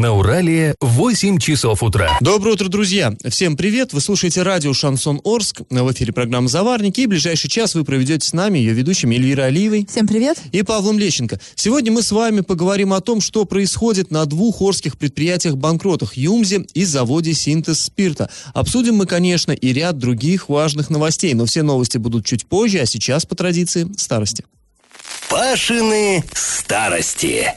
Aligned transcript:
На 0.00 0.14
Урале 0.14 0.76
8 0.80 1.36
часов 1.36 1.82
утра. 1.82 2.16
Доброе 2.22 2.52
утро, 2.52 2.70
друзья! 2.70 3.12
Всем 3.28 3.54
привет! 3.54 3.92
Вы 3.92 4.00
слушаете 4.00 4.40
радио 4.40 4.72
«Шансон 4.72 5.20
Орск». 5.24 5.60
В 5.68 5.92
эфире 5.92 6.14
программа 6.14 6.48
«Заварники». 6.48 7.02
И 7.02 7.06
ближайший 7.06 7.50
час 7.50 7.74
вы 7.74 7.84
проведете 7.84 8.26
с 8.26 8.32
нами, 8.32 8.58
ее 8.58 8.72
ведущими 8.72 9.16
Эльвирой 9.16 9.48
Алиевой. 9.48 9.86
Всем 9.86 10.08
привет! 10.08 10.38
И 10.52 10.62
Павлом 10.62 10.98
Лещенко. 10.98 11.38
Сегодня 11.54 11.92
мы 11.92 12.00
с 12.00 12.12
вами 12.12 12.40
поговорим 12.40 12.94
о 12.94 13.02
том, 13.02 13.20
что 13.20 13.44
происходит 13.44 14.10
на 14.10 14.24
двух 14.24 14.62
орских 14.62 14.96
предприятиях-банкротах 14.96 16.16
«Юмзе» 16.16 16.64
и 16.72 16.86
заводе 16.86 17.34
«Синтез 17.34 17.82
спирта». 17.82 18.30
Обсудим 18.54 18.94
мы, 18.94 19.04
конечно, 19.04 19.52
и 19.52 19.70
ряд 19.74 19.98
других 19.98 20.48
важных 20.48 20.88
новостей, 20.88 21.34
но 21.34 21.44
все 21.44 21.62
новости 21.62 21.98
будут 21.98 22.24
чуть 22.24 22.46
позже, 22.46 22.78
а 22.78 22.86
сейчас, 22.86 23.26
по 23.26 23.34
традиции, 23.34 23.86
старости. 23.98 24.46
Пашины 25.28 26.24
старости. 26.32 27.52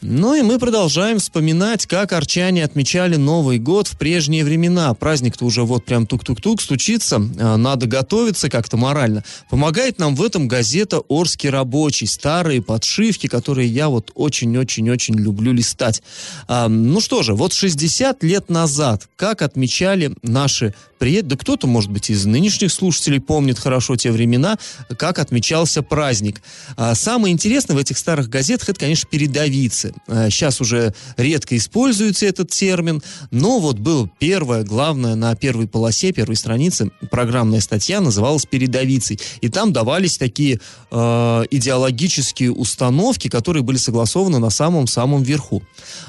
Ну 0.00 0.34
и 0.34 0.42
мы 0.42 0.58
продолжаем 0.58 1.18
вспоминать, 1.18 1.86
как 1.86 2.12
арчане 2.12 2.62
отмечали 2.62 3.16
Новый 3.16 3.58
год 3.58 3.88
в 3.88 3.98
прежние 3.98 4.44
времена. 4.44 4.94
Праздник-то 4.94 5.44
уже 5.44 5.62
вот 5.64 5.84
прям 5.84 6.06
тук-тук-тук 6.06 6.60
стучится, 6.60 7.16
а, 7.16 7.56
надо 7.56 7.86
готовиться 7.86 8.48
как-то 8.48 8.76
морально. 8.76 9.24
Помогает 9.50 9.98
нам 9.98 10.14
в 10.14 10.22
этом 10.22 10.46
газета 10.46 11.00
«Орский 11.00 11.50
рабочий», 11.50 12.06
старые 12.06 12.62
подшивки, 12.62 13.26
которые 13.26 13.68
я 13.68 13.88
вот 13.88 14.12
очень-очень-очень 14.14 15.14
люблю 15.16 15.52
листать. 15.52 16.02
А, 16.46 16.68
ну 16.68 17.00
что 17.00 17.22
же, 17.22 17.34
вот 17.34 17.52
60 17.52 18.22
лет 18.22 18.50
назад, 18.50 19.08
как 19.16 19.42
отмечали 19.42 20.14
наши 20.22 20.74
приедет, 20.98 21.28
да 21.28 21.36
кто-то, 21.36 21.66
может 21.66 21.90
быть, 21.90 22.10
из 22.10 22.26
нынешних 22.26 22.72
слушателей 22.72 23.20
помнит 23.20 23.58
хорошо 23.58 23.96
те 23.96 24.10
времена, 24.10 24.58
как 24.98 25.18
отмечался 25.18 25.82
праздник. 25.82 26.42
А 26.76 26.94
самое 26.94 27.32
интересное 27.32 27.76
в 27.76 27.78
этих 27.78 27.98
старых 27.98 28.28
газетах, 28.28 28.68
это, 28.68 28.80
конечно, 28.80 29.08
передовицы. 29.10 29.87
А 30.06 30.30
сейчас 30.30 30.60
уже 30.60 30.94
редко 31.16 31.56
используется 31.56 32.26
этот 32.26 32.50
термин, 32.50 33.02
но 33.30 33.58
вот 33.58 33.78
было 33.78 34.08
первое, 34.18 34.64
главное, 34.64 35.14
на 35.14 35.34
первой 35.34 35.66
полосе, 35.68 36.12
первой 36.12 36.36
странице 36.36 36.90
программная 37.10 37.60
статья 37.60 38.00
называлась 38.00 38.46
«Передовицей». 38.46 39.18
И 39.40 39.48
там 39.48 39.72
давались 39.72 40.18
такие 40.18 40.60
э, 40.90 41.44
идеологические 41.50 42.52
установки, 42.52 43.28
которые 43.28 43.62
были 43.62 43.76
согласованы 43.76 44.38
на 44.38 44.50
самом-самом 44.50 45.22
верху. 45.22 45.62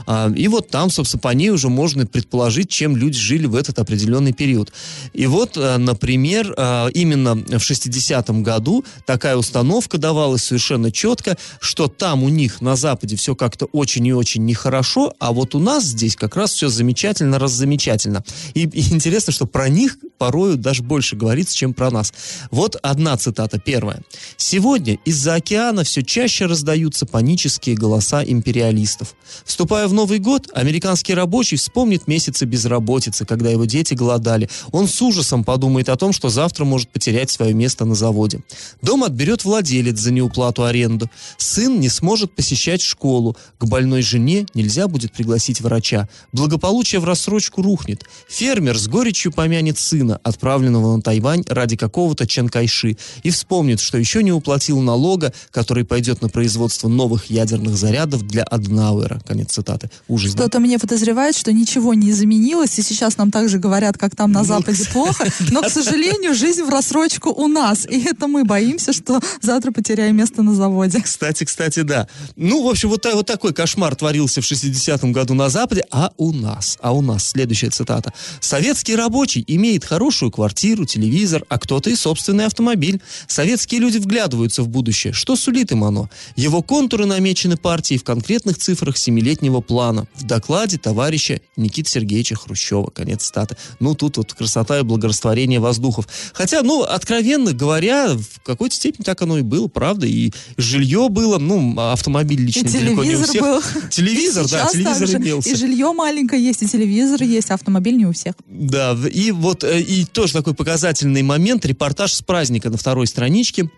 А, 0.05 0.31
и 0.35 0.47
вот 0.47 0.69
там, 0.69 0.89
собственно, 0.89 1.21
по 1.21 1.29
ней 1.29 1.49
уже 1.49 1.69
можно 1.69 2.05
предположить, 2.05 2.69
чем 2.69 2.95
люди 2.95 3.17
жили 3.17 3.45
в 3.45 3.55
этот 3.55 3.79
определенный 3.79 4.33
период. 4.33 4.71
И 5.13 5.27
вот, 5.27 5.57
э, 5.57 5.77
например, 5.77 6.53
э, 6.55 6.89
именно 6.93 7.35
в 7.35 7.61
60-м 7.61 8.43
году 8.43 8.85
такая 9.05 9.35
установка 9.37 9.97
давалась 9.97 10.43
совершенно 10.43 10.91
четко, 10.91 11.37
что 11.59 11.87
там 11.87 12.23
у 12.23 12.29
них 12.29 12.61
на 12.61 12.75
Западе 12.75 13.15
все 13.15 13.35
как-то 13.35 13.67
очень 13.71 14.05
и 14.07 14.13
очень 14.13 14.45
нехорошо, 14.45 15.13
а 15.19 15.31
вот 15.31 15.55
у 15.55 15.59
нас 15.59 15.83
здесь 15.83 16.15
как 16.15 16.35
раз 16.35 16.51
все 16.51 16.69
замечательно, 16.69 17.39
раззамечательно. 17.39 18.23
И, 18.53 18.63
и 18.63 18.93
интересно, 18.93 19.33
что 19.33 19.45
про 19.45 19.69
них 19.69 19.97
порою 20.17 20.57
даже 20.57 20.83
больше 20.83 21.15
говорится, 21.15 21.55
чем 21.55 21.73
про 21.73 21.89
нас. 21.89 22.13
Вот 22.51 22.75
одна 22.83 23.17
цитата, 23.17 23.59
первая. 23.59 24.01
«Сегодня 24.37 24.99
из-за 25.05 25.35
океана 25.35 25.83
все 25.83 26.03
чаще 26.03 26.45
раздаются 26.45 27.05
панические 27.05 27.75
голоса 27.75 28.23
империалистов. 28.23 29.15
Вступая 29.45 29.87
в 29.87 29.93
Новый 29.93 30.19
год, 30.19 30.49
американский 30.53 31.13
рабочий 31.13 31.57
вспомнит 31.57 32.07
месяцы 32.07 32.45
безработицы, 32.45 33.25
когда 33.25 33.49
его 33.49 33.65
дети 33.65 33.93
голодали. 33.93 34.49
Он 34.71 34.87
с 34.87 35.01
ужасом 35.01 35.43
подумает 35.43 35.89
о 35.89 35.95
том, 35.95 36.13
что 36.13 36.29
завтра 36.29 36.65
может 36.65 36.89
потерять 36.89 37.29
свое 37.29 37.53
место 37.53 37.85
на 37.85 37.95
заводе. 37.95 38.41
Дом 38.81 39.03
отберет 39.03 39.45
владелец 39.45 39.99
за 39.99 40.11
неуплату 40.11 40.63
аренду. 40.63 41.09
Сын 41.37 41.79
не 41.79 41.89
сможет 41.89 42.35
посещать 42.35 42.81
школу. 42.81 43.37
К 43.59 43.65
больной 43.65 44.01
жене 44.01 44.45
нельзя 44.53 44.87
будет 44.87 45.11
пригласить 45.11 45.61
врача. 45.61 46.07
Благополучие 46.31 47.01
в 47.01 47.05
рассрочку 47.05 47.61
рухнет. 47.61 48.05
Фермер 48.27 48.77
с 48.77 48.87
горечью 48.87 49.31
помянет 49.31 49.77
сына, 49.77 50.19
отправленного 50.23 50.95
на 50.95 51.01
Тайвань 51.01 51.43
ради 51.47 51.75
какого-то 51.75 52.25
Чанкайши, 52.25 52.97
и 53.23 53.29
вспомнит, 53.29 53.79
что 53.79 53.97
еще 53.97 54.23
не 54.23 54.31
уплатил 54.31 54.79
налога, 54.79 55.33
который 55.51 55.83
пойдет 55.83 56.21
на 56.21 56.29
производство 56.29 56.87
новых 56.87 57.29
ядерных 57.29 57.75
зарядов 57.75 58.25
для 58.25 58.43
Аднауэра. 58.43 59.21
Конец 59.27 59.51
цитаты. 59.51 59.89
Ужас. 60.07 60.33
Кто-то 60.33 60.53
да? 60.53 60.59
мне 60.59 60.79
подозревает, 60.79 61.35
что 61.35 61.51
ничего 61.51 61.93
не 61.93 62.11
изменилось, 62.11 62.79
и 62.79 62.81
сейчас 62.81 63.17
нам 63.17 63.31
также 63.31 63.59
говорят, 63.59 63.97
как 63.97 64.15
там 64.15 64.31
на 64.31 64.43
Западе 64.43 64.59
Западе 64.59 64.89
плохо, 64.93 65.25
но, 65.51 65.61
к 65.61 65.69
сожалению, 65.69 66.33
жизнь 66.33 66.63
в 66.63 66.69
рассрочку 66.69 67.29
у 67.29 67.47
нас. 67.47 67.85
И 67.89 68.01
это 68.01 68.27
мы 68.27 68.43
боимся, 68.43 68.93
что 68.93 69.19
завтра 69.41 69.71
потеряем 69.71 70.15
место 70.17 70.43
на 70.43 70.53
заводе. 70.53 71.01
Кстати, 71.01 71.43
кстати, 71.43 71.81
да. 71.81 72.07
Ну, 72.35 72.63
в 72.63 72.69
общем, 72.69 72.89
вот, 72.89 73.05
вот 73.13 73.25
такой 73.25 73.48
кошмар 73.53 73.95
творился 73.95 74.41
в 74.41 74.51
60-м 74.51 75.11
году 75.11 75.33
на 75.33 75.49
Западе, 75.49 75.85
а 75.91 76.11
у 76.17 76.31
нас, 76.31 76.77
а 76.81 76.91
у 76.91 77.01
нас, 77.01 77.29
следующая 77.29 77.69
цитата. 77.69 78.13
Советский 78.39 78.95
рабочий 78.95 79.43
имеет 79.47 79.85
хорошую 79.85 80.31
квартиру, 80.31 80.85
телевизор, 80.85 81.43
а 81.49 81.59
кто-то 81.59 81.89
и 81.89 81.95
собственный 81.95 82.45
автомобиль. 82.45 83.01
Советские 83.27 83.81
люди 83.81 83.97
вглядываются 83.97 84.63
в 84.63 84.67
будущее. 84.67 85.13
Что 85.13 85.35
сулит 85.35 85.71
им 85.71 85.83
оно? 85.83 86.09
Его 86.35 86.61
контуры 86.61 87.05
намечены 87.05 87.57
партией 87.57 87.99
в 87.99 88.03
конкретных 88.03 88.57
цифрах 88.57 88.97
семилетнего 88.97 89.61
плана. 89.61 90.07
В 90.15 90.23
докладе 90.23 90.77
товарища 90.77 91.41
Никиты 91.55 91.89
Сергеевича 91.89 92.35
Хрущева. 92.35 92.89
Конец 92.89 93.23
цитаты. 93.23 93.57
Ну, 93.79 93.95
тут 93.95 94.17
вот 94.17 94.33
красота 94.33 94.79
и 94.79 94.83
благорастворение 94.83 95.59
воздухов. 95.59 96.07
Хотя, 96.33 96.61
ну, 96.61 96.83
откровенно 96.83 97.53
говоря, 97.53 98.15
в 98.15 98.41
какой-то 98.43 98.75
степени 98.75 99.03
так 99.03 99.21
оно 99.21 99.37
и 99.37 99.41
было, 99.41 99.67
правда, 99.67 100.07
и 100.07 100.31
жилье 100.57 101.09
было, 101.09 101.37
ну, 101.37 101.77
автомобиль 101.79 102.41
лично 102.41 102.69
далеко 102.69 103.03
не 103.03 103.15
у 103.15 103.23
всех. 103.23 103.38
Был. 103.39 103.61
Телевизор, 103.89 104.47
да, 104.49 104.67
телевизор 104.67 105.21
имелся. 105.21 105.49
И 105.49 105.55
жилье 105.55 105.91
маленькое 105.93 106.43
есть, 106.43 106.63
и 106.63 106.67
телевизор 106.67 107.23
есть, 107.23 107.51
автомобиль 107.51 107.97
не 107.97 108.05
у 108.05 108.11
всех. 108.11 108.35
Да, 108.47 108.97
и 109.11 109.31
вот, 109.31 109.63
э, 109.63 109.81
и 109.81 110.05
тоже 110.05 110.33
такой 110.33 110.53
показательный 110.53 111.23
момент, 111.23 111.65
репортаж 111.65 112.13
с 112.13 112.21
праздника 112.21 112.69
на 112.69 112.77
второй 112.77 113.07
страничке. 113.07 113.69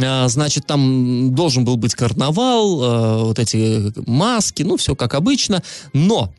А, 0.00 0.28
значит, 0.28 0.66
там 0.66 1.34
должен 1.34 1.64
был 1.64 1.76
быть 1.76 1.94
карнавал, 1.94 2.82
э, 2.82 3.24
вот 3.24 3.38
эти 3.38 3.92
маски, 4.08 4.62
ну, 4.62 4.76
все 4.76 4.94
как 4.94 5.14
обычно, 5.14 5.62
но 5.92 6.32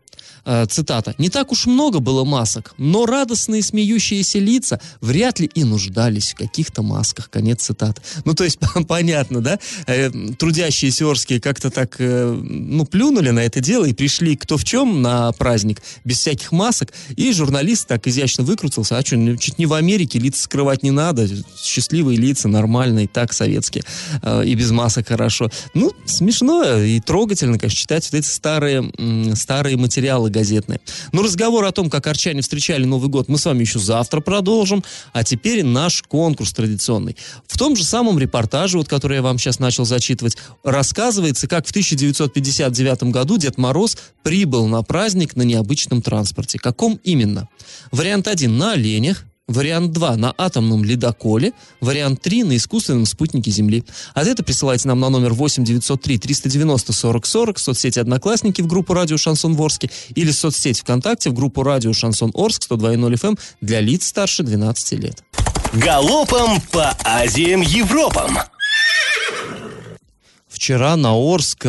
цитата, 0.70 1.16
«Не 1.18 1.30
так 1.30 1.52
уж 1.52 1.66
много 1.66 2.00
было 2.00 2.24
масок, 2.24 2.74
но 2.78 3.06
радостные 3.06 3.64
смеющиеся 3.64 4.40
лица 4.40 4.80
вряд 5.02 5.40
ли 5.40 5.50
и 5.54 5.64
нуждались 5.64 6.34
в 6.34 6.36
каких-то 6.36 6.82
масках». 6.82 7.30
Конец 7.30 7.64
цитаты. 7.64 8.02
Ну, 8.26 8.34
то 8.34 8.44
есть, 8.44 8.60
понятно, 8.88 9.42
да? 9.42 9.60
Э, 9.88 10.10
трудящиеся 10.38 11.10
Орские 11.10 11.40
как-то 11.40 11.70
так, 11.70 11.96
э, 12.00 12.32
ну, 12.32 12.86
плюнули 12.86 13.30
на 13.30 13.40
это 13.40 13.60
дело 13.60 13.86
и 13.86 13.94
пришли 13.94 14.36
кто 14.36 14.58
в 14.58 14.64
чем 14.64 15.02
на 15.02 15.32
праздник, 15.32 15.82
без 16.04 16.20
всяких 16.20 16.52
масок, 16.52 16.94
и 17.16 17.32
журналист 17.32 17.88
так 17.88 18.08
изящно 18.08 18.44
выкрутился, 18.44 18.98
а 18.98 19.06
что, 19.06 19.18
ну, 19.18 19.38
чуть 19.38 19.60
не 19.60 19.66
в 19.66 19.74
Америке, 19.74 20.20
лица 20.20 20.44
скрывать 20.44 20.84
не 20.84 20.92
надо, 20.92 21.28
счастливые 21.62 22.18
лица, 22.18 22.48
нормальные, 22.48 23.08
так, 23.08 23.34
советские, 23.34 23.84
э, 24.22 24.46
и 24.46 24.56
без 24.56 24.72
масок 24.72 25.08
хорошо. 25.08 25.50
Ну, 25.74 25.92
смешно 26.06 26.80
и 26.80 27.00
трогательно, 27.00 27.58
конечно, 27.58 27.78
читать 27.78 28.10
вот 28.12 28.20
эти 28.20 28.28
старые, 28.28 28.92
старые 29.36 29.78
материалы 29.78 30.13
газетные. 30.30 30.80
Но 31.12 31.22
разговор 31.22 31.66
о 31.66 31.72
том, 31.72 31.90
как 31.90 32.08
арчане 32.08 32.42
встречали 32.42 32.86
Новый 32.86 33.10
год, 33.10 33.28
мы 33.28 33.38
с 33.38 33.46
вами 33.46 33.62
еще 33.62 33.80
завтра 33.80 34.22
продолжим. 34.22 34.84
А 35.12 35.24
теперь 35.24 35.64
наш 35.64 36.04
конкурс 36.04 36.54
традиционный. 36.54 37.16
В 37.48 37.58
том 37.58 37.76
же 37.76 37.84
самом 37.84 38.20
репортаже, 38.20 38.78
вот, 38.78 38.88
который 38.88 39.16
я 39.16 39.22
вам 39.22 39.38
сейчас 39.40 39.60
начал 39.60 39.86
зачитывать, 39.86 40.38
рассказывается, 40.64 41.48
как 41.48 41.66
в 41.66 41.72
1959 41.72 43.04
году 43.04 43.38
Дед 43.38 43.58
Мороз 43.58 43.98
прибыл 44.24 44.68
на 44.68 44.84
праздник 44.84 45.36
на 45.36 45.44
необычном 45.44 46.02
транспорте. 46.02 46.60
Каком 46.60 47.00
именно? 47.04 47.50
Вариант 47.92 48.28
1 48.28 48.58
на 48.58 48.74
оленях, 48.74 49.26
Вариант 49.50 49.92
2 49.92 50.16
на 50.16 50.34
атомном 50.38 50.86
ледоколе. 50.86 51.52
Вариант 51.82 52.22
3 52.22 52.44
на 52.44 52.56
искусственном 52.56 53.06
спутнике 53.06 53.52
Земли. 53.52 53.84
Ответы 54.14 54.42
присылайте 54.42 54.88
нам 54.88 55.02
на 55.02 55.10
номер 55.10 55.34
8 55.34 55.66
903 55.66 56.18
390 56.18 56.94
40 56.94 57.26
40 57.26 57.58
в 57.58 57.62
соцсети 57.62 58.00
«Одноклассники» 58.00 58.62
в 58.62 58.68
группу 58.68 58.94
«Радио 58.94 59.18
Шансон 59.18 59.56
Ворске» 59.56 59.90
или 60.16 60.32
в 60.32 60.36
соцсети 60.36 60.80
ВКонтакте 60.82 61.30
в 61.30 61.34
группу 61.34 61.62
«Радио 61.62 61.92
Шансон 61.92 62.32
Орск» 62.34 62.64
102.0 62.72 63.14
FM 63.14 63.28
эм 63.28 63.38
для 63.60 63.82
лиц 63.82 64.08
старше 64.08 64.44
12 64.44 65.00
лет. 65.00 65.24
Галопом 65.74 66.62
по 66.72 66.96
Азиям 67.04 67.60
Европам! 67.62 68.38
Вчера 70.64 70.96
на 70.96 71.12
Орск 71.12 71.68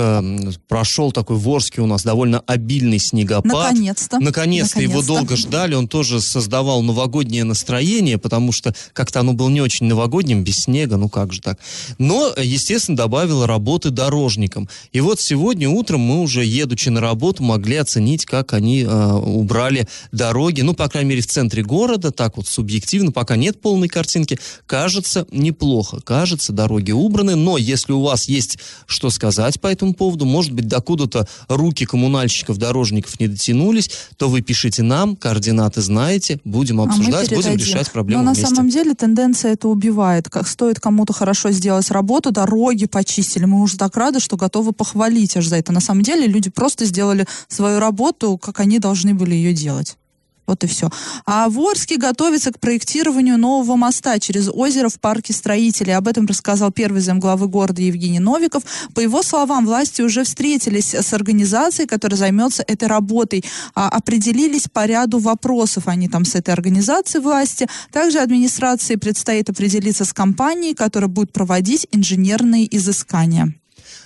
прошел 0.68 1.10
такой 1.10 1.36
в 1.36 1.48
Орске 1.48 1.80
у 1.80 1.86
нас 1.86 2.04
довольно 2.04 2.38
обильный 2.46 3.00
снегопад. 3.00 3.72
Наконец-то. 3.72 4.20
Наконец-то. 4.20 4.80
Его 4.80 5.02
долго 5.02 5.34
ждали. 5.34 5.74
Он 5.74 5.88
тоже 5.88 6.20
создавал 6.20 6.80
новогоднее 6.80 7.42
настроение, 7.42 8.18
потому 8.18 8.52
что 8.52 8.72
как-то 8.92 9.18
оно 9.18 9.32
было 9.32 9.48
не 9.48 9.60
очень 9.60 9.86
новогодним, 9.86 10.44
без 10.44 10.60
снега, 10.60 10.96
ну 10.96 11.08
как 11.08 11.32
же 11.32 11.40
так. 11.40 11.58
Но, 11.98 12.32
естественно, 12.40 12.96
добавило 12.96 13.48
работы 13.48 13.90
дорожникам. 13.90 14.68
И 14.92 15.00
вот 15.00 15.18
сегодня 15.18 15.68
утром 15.68 15.98
мы 15.98 16.20
уже, 16.20 16.44
едучи 16.44 16.88
на 16.88 17.00
работу, 17.00 17.42
могли 17.42 17.78
оценить, 17.78 18.24
как 18.24 18.52
они 18.52 18.82
э, 18.82 19.12
убрали 19.12 19.88
дороги. 20.12 20.60
Ну, 20.60 20.72
по 20.72 20.88
крайней 20.88 21.10
мере, 21.10 21.22
в 21.22 21.26
центре 21.26 21.64
города, 21.64 22.12
так 22.12 22.36
вот 22.36 22.46
субъективно, 22.46 23.10
пока 23.10 23.34
нет 23.34 23.60
полной 23.60 23.88
картинки. 23.88 24.38
Кажется, 24.66 25.26
неплохо. 25.32 26.00
Кажется, 26.00 26.52
дороги 26.52 26.92
убраны. 26.92 27.34
Но 27.34 27.58
если 27.58 27.90
у 27.90 28.00
вас 28.00 28.28
есть 28.28 28.58
что 28.86 29.10
сказать 29.10 29.60
по 29.60 29.66
этому 29.68 29.94
поводу. 29.94 30.24
Может 30.24 30.52
быть, 30.52 30.68
докуда-то 30.68 31.26
руки 31.48 31.84
коммунальщиков, 31.84 32.58
дорожников 32.58 33.18
не 33.20 33.28
дотянулись, 33.28 33.90
то 34.16 34.28
вы 34.28 34.42
пишите 34.42 34.82
нам, 34.82 35.16
координаты 35.16 35.80
знаете, 35.80 36.40
будем 36.44 36.80
А 36.80 36.84
обсуждать, 36.84 37.28
будем 37.28 37.42
передадим. 37.42 37.66
решать 37.66 37.90
проблему 37.90 38.22
Но 38.22 38.30
на 38.30 38.34
вместе. 38.34 38.54
самом 38.54 38.70
деле 38.70 38.94
тенденция 38.94 39.52
это 39.52 39.68
убивает. 39.68 40.28
Как 40.28 40.48
стоит 40.48 40.80
кому-то 40.80 41.12
хорошо 41.12 41.50
сделать 41.50 41.90
работу, 41.90 42.30
дороги 42.30 42.86
почистили, 42.86 43.44
мы 43.44 43.60
уже 43.62 43.76
так 43.76 43.96
рады, 43.96 44.20
что 44.20 44.36
готовы 44.36 44.72
похвалить 44.72 45.36
аж 45.36 45.46
за 45.46 45.56
это. 45.56 45.72
На 45.72 45.80
самом 45.80 46.02
деле 46.02 46.26
люди 46.26 46.50
просто 46.50 46.84
сделали 46.84 47.26
свою 47.48 47.78
работу, 47.78 48.38
как 48.38 48.60
они 48.60 48.78
должны 48.78 49.14
были 49.14 49.34
ее 49.34 49.52
делать. 49.52 49.96
Вот 50.46 50.62
и 50.62 50.66
все. 50.66 50.90
А 51.24 51.48
в 51.48 51.58
Орске 51.60 51.96
готовится 51.96 52.52
к 52.52 52.60
проектированию 52.60 53.38
нового 53.38 53.76
моста 53.76 54.18
через 54.18 54.48
озеро 54.48 54.88
в 54.88 55.00
парке 55.00 55.32
строителей. 55.32 55.96
Об 55.96 56.06
этом 56.06 56.26
рассказал 56.26 56.70
первый 56.70 57.00
замглавы 57.00 57.48
города 57.48 57.80
Евгений 57.80 58.20
Новиков. 58.20 58.62
По 58.94 59.00
его 59.00 59.22
словам, 59.22 59.64
власти 59.66 60.02
уже 60.02 60.24
встретились 60.24 60.94
с 60.94 61.12
организацией, 61.12 61.86
которая 61.86 62.18
займется 62.18 62.62
этой 62.66 62.88
работой. 62.88 63.44
А, 63.74 63.88
определились 63.88 64.68
по 64.68 64.84
ряду 64.84 65.18
вопросов 65.18 65.88
они 65.88 66.08
там 66.08 66.24
с 66.24 66.34
этой 66.34 66.50
организацией 66.52 67.22
власти. 67.22 67.66
Также 67.90 68.18
администрации 68.18 68.96
предстоит 68.96 69.48
определиться 69.48 70.04
с 70.04 70.12
компанией, 70.12 70.74
которая 70.74 71.08
будет 71.08 71.32
проводить 71.32 71.86
инженерные 71.90 72.68
изыскания. 72.76 73.54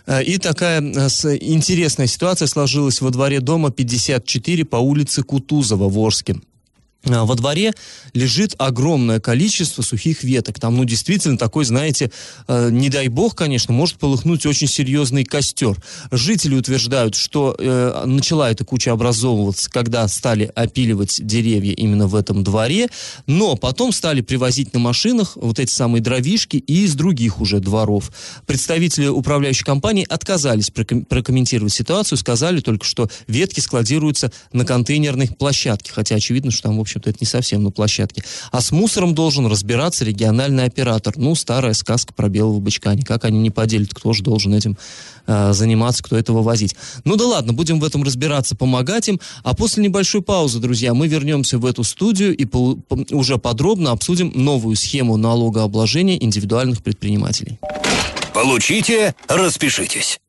Э, 0.08 0.22
И 0.24 0.38
такая 0.38 0.80
э, 0.80 1.08
интересная 1.40 2.06
ситуация 2.06 2.48
сложилась 2.48 3.00
во 3.00 3.10
дворе 3.10 3.40
дома 3.40 3.70
54 3.70 4.64
по 4.64 4.76
улице 4.76 5.22
Кутузова 5.22 5.88
в 5.88 5.98
Орске. 5.98 6.36
А, 7.04 7.24
Во 7.24 7.34
дворе 7.36 7.72
лежит 8.12 8.54
огромное 8.58 9.20
количество 9.20 9.82
сухих 9.82 10.24
веток. 10.24 10.58
Там, 10.58 10.76
ну, 10.76 10.84
действительно, 10.84 11.38
такой, 11.38 11.64
знаете, 11.64 12.10
э, 12.48 12.70
не 12.72 12.88
дай 12.90 13.06
бог, 13.08 13.36
конечно, 13.36 13.72
может 13.72 13.98
полыхнуть 13.98 14.46
очень 14.46 14.66
серьезный 14.66 15.24
костер. 15.24 15.76
Жители 16.10 16.56
утверждают, 16.56 17.14
что 17.14 17.54
э, 17.56 18.02
начала 18.04 18.50
эта 18.50 18.64
куча 18.64 18.90
образовываться, 18.92 19.70
когда 19.70 20.06
стали 20.08 20.50
опиливать 20.54 21.24
деревья 21.24 21.72
именно 21.72 22.08
в 22.08 22.16
этом 22.16 22.42
дворе, 22.42 22.88
но 23.26 23.54
потом 23.54 23.92
стали 23.92 24.20
привозить 24.20 24.74
на 24.74 24.80
машинах 24.80 25.36
вот 25.36 25.60
эти 25.60 25.70
самые 25.70 26.02
дровишки 26.02 26.56
и 26.56 26.84
из 26.84 26.94
других 26.94 27.40
уже 27.40 27.60
дворов. 27.60 28.10
Представители 28.46 29.06
управляющей 29.06 29.64
компании 29.64 30.06
отказались 30.08 30.70
проком- 30.70 31.04
прокомментировать 31.04 31.72
ситуацию, 31.72 32.18
сказали 32.18 32.60
только, 32.60 32.84
что 32.84 33.08
ветки 33.28 33.60
складируются 33.60 34.32
на 34.52 34.64
контейнерной 34.64 35.28
площадке, 35.28 35.92
хотя 35.92 36.16
очевидно, 36.16 36.50
что 36.50 36.62
там, 36.64 36.78
в 36.78 36.87
общем-то, 36.88 37.10
это 37.10 37.18
не 37.20 37.26
совсем 37.26 37.62
на 37.62 37.70
площадке. 37.70 38.24
А 38.50 38.60
с 38.60 38.72
мусором 38.72 39.14
должен 39.14 39.46
разбираться 39.46 40.04
региональный 40.04 40.64
оператор. 40.64 41.14
Ну, 41.16 41.34
старая 41.34 41.74
сказка 41.74 42.12
про 42.12 42.28
белого 42.28 42.58
бычка. 42.58 42.94
Никак 42.94 43.24
они 43.24 43.38
не 43.38 43.50
поделят, 43.50 43.90
кто 43.92 44.12
же 44.12 44.22
должен 44.22 44.54
этим 44.54 44.76
э, 45.26 45.52
заниматься, 45.52 46.02
кто 46.02 46.16
это 46.16 46.32
вывозить. 46.32 46.74
Ну 47.04 47.16
да 47.16 47.26
ладно, 47.26 47.52
будем 47.52 47.78
в 47.80 47.84
этом 47.84 48.02
разбираться, 48.02 48.56
помогать 48.56 49.08
им. 49.08 49.20
А 49.42 49.54
после 49.54 49.82
небольшой 49.82 50.22
паузы, 50.22 50.58
друзья, 50.58 50.94
мы 50.94 51.08
вернемся 51.08 51.58
в 51.58 51.66
эту 51.66 51.84
студию 51.84 52.36
и 52.36 52.44
по- 52.44 52.76
по- 52.76 53.04
уже 53.14 53.38
подробно 53.38 53.90
обсудим 53.92 54.32
новую 54.34 54.76
схему 54.76 55.16
налогообложения 55.16 56.16
индивидуальных 56.22 56.82
предпринимателей. 56.82 57.58
Получите, 58.32 59.14
распишитесь. 59.28 60.20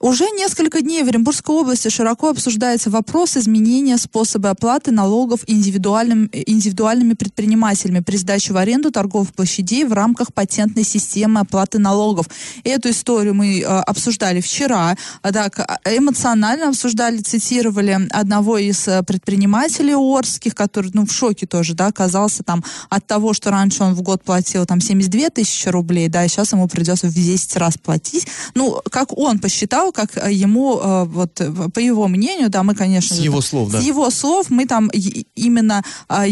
Уже 0.00 0.24
несколько 0.30 0.80
дней 0.80 1.02
в 1.02 1.08
Оренбургской 1.08 1.54
области 1.56 1.88
широко 1.88 2.30
обсуждается 2.30 2.88
вопрос 2.88 3.36
изменения 3.36 3.98
способа 3.98 4.48
оплаты 4.48 4.92
налогов 4.92 5.40
индивидуальным, 5.46 6.30
индивидуальными 6.32 7.12
предпринимателями 7.12 8.00
при 8.00 8.16
сдаче 8.16 8.54
в 8.54 8.56
аренду 8.56 8.90
торговых 8.90 9.34
площадей 9.34 9.84
в 9.84 9.92
рамках 9.92 10.32
патентной 10.32 10.84
системы 10.84 11.40
оплаты 11.40 11.78
налогов. 11.78 12.28
Эту 12.64 12.88
историю 12.88 13.34
мы 13.34 13.60
э, 13.60 13.64
обсуждали 13.64 14.40
вчера, 14.40 14.96
а 15.20 15.32
так 15.34 15.60
а, 15.60 15.78
эмоционально 15.84 16.70
обсуждали, 16.70 17.18
цитировали 17.18 18.08
одного 18.10 18.56
из 18.56 18.88
э, 18.88 19.02
предпринимателей 19.02 19.94
Орских, 19.94 20.54
который 20.54 20.92
ну, 20.94 21.04
в 21.04 21.12
шоке 21.12 21.44
тоже 21.44 21.74
да, 21.74 21.88
оказался 21.88 22.42
там 22.42 22.64
от 22.88 23.06
того, 23.06 23.34
что 23.34 23.50
раньше 23.50 23.82
он 23.82 23.92
в 23.92 24.00
год 24.00 24.24
платил 24.24 24.64
там 24.64 24.80
72 24.80 25.28
тысячи 25.28 25.68
рублей, 25.68 26.08
да, 26.08 26.24
и 26.24 26.28
сейчас 26.28 26.52
ему 26.52 26.68
придется 26.68 27.06
в 27.08 27.12
10 27.12 27.56
раз 27.58 27.76
платить. 27.76 28.26
Ну, 28.54 28.80
как 28.90 29.12
он 29.18 29.38
посчитал, 29.38 29.89
как 29.92 30.16
э, 30.16 30.32
ему, 30.32 30.78
э, 30.78 31.04
вот 31.04 31.40
э, 31.40 31.52
по 31.72 31.78
его 31.78 32.08
мнению, 32.08 32.50
да, 32.50 32.62
мы, 32.62 32.74
конечно 32.74 33.14
С 33.14 33.18
же, 33.18 33.24
его 33.24 33.40
слов, 33.40 33.70
да. 33.70 33.80
С 33.80 33.84
его 33.84 34.10
слов 34.10 34.50
мы 34.50 34.66
там 34.66 34.90
именно 35.34 35.82
а, 36.08 36.24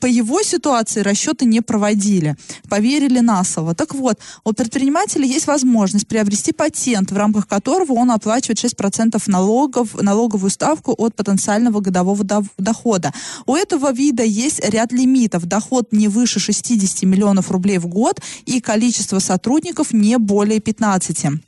по 0.00 0.06
его 0.06 0.42
ситуации 0.42 1.00
расчеты 1.00 1.44
не 1.44 1.60
проводили. 1.60 2.36
Поверили 2.68 3.20
на 3.20 3.44
слово. 3.44 3.74
Так 3.74 3.94
вот, 3.94 4.18
у 4.44 4.52
предпринимателя 4.52 5.24
есть 5.24 5.46
возможность 5.46 6.06
приобрести 6.06 6.52
патент, 6.52 7.10
в 7.10 7.16
рамках 7.16 7.46
которого 7.46 7.92
он 7.92 8.10
оплачивает 8.10 8.58
6% 8.58 9.22
налогов, 9.26 9.94
налоговую 10.00 10.50
ставку 10.50 10.94
от 10.96 11.14
потенциального 11.14 11.80
годового 11.80 12.24
до- 12.24 12.44
дохода. 12.58 13.12
У 13.46 13.54
этого 13.54 13.92
вида 13.92 14.22
есть 14.22 14.60
ряд 14.68 14.92
лимитов. 14.92 15.46
Доход 15.46 15.92
не 15.92 16.08
выше 16.08 16.40
60 16.40 17.02
миллионов 17.04 17.50
рублей 17.50 17.78
в 17.78 17.86
год 17.86 18.20
и 18.46 18.60
количество 18.60 19.18
сотрудников 19.18 19.92
не 19.92 20.18
более 20.18 20.60
15. 20.60 21.42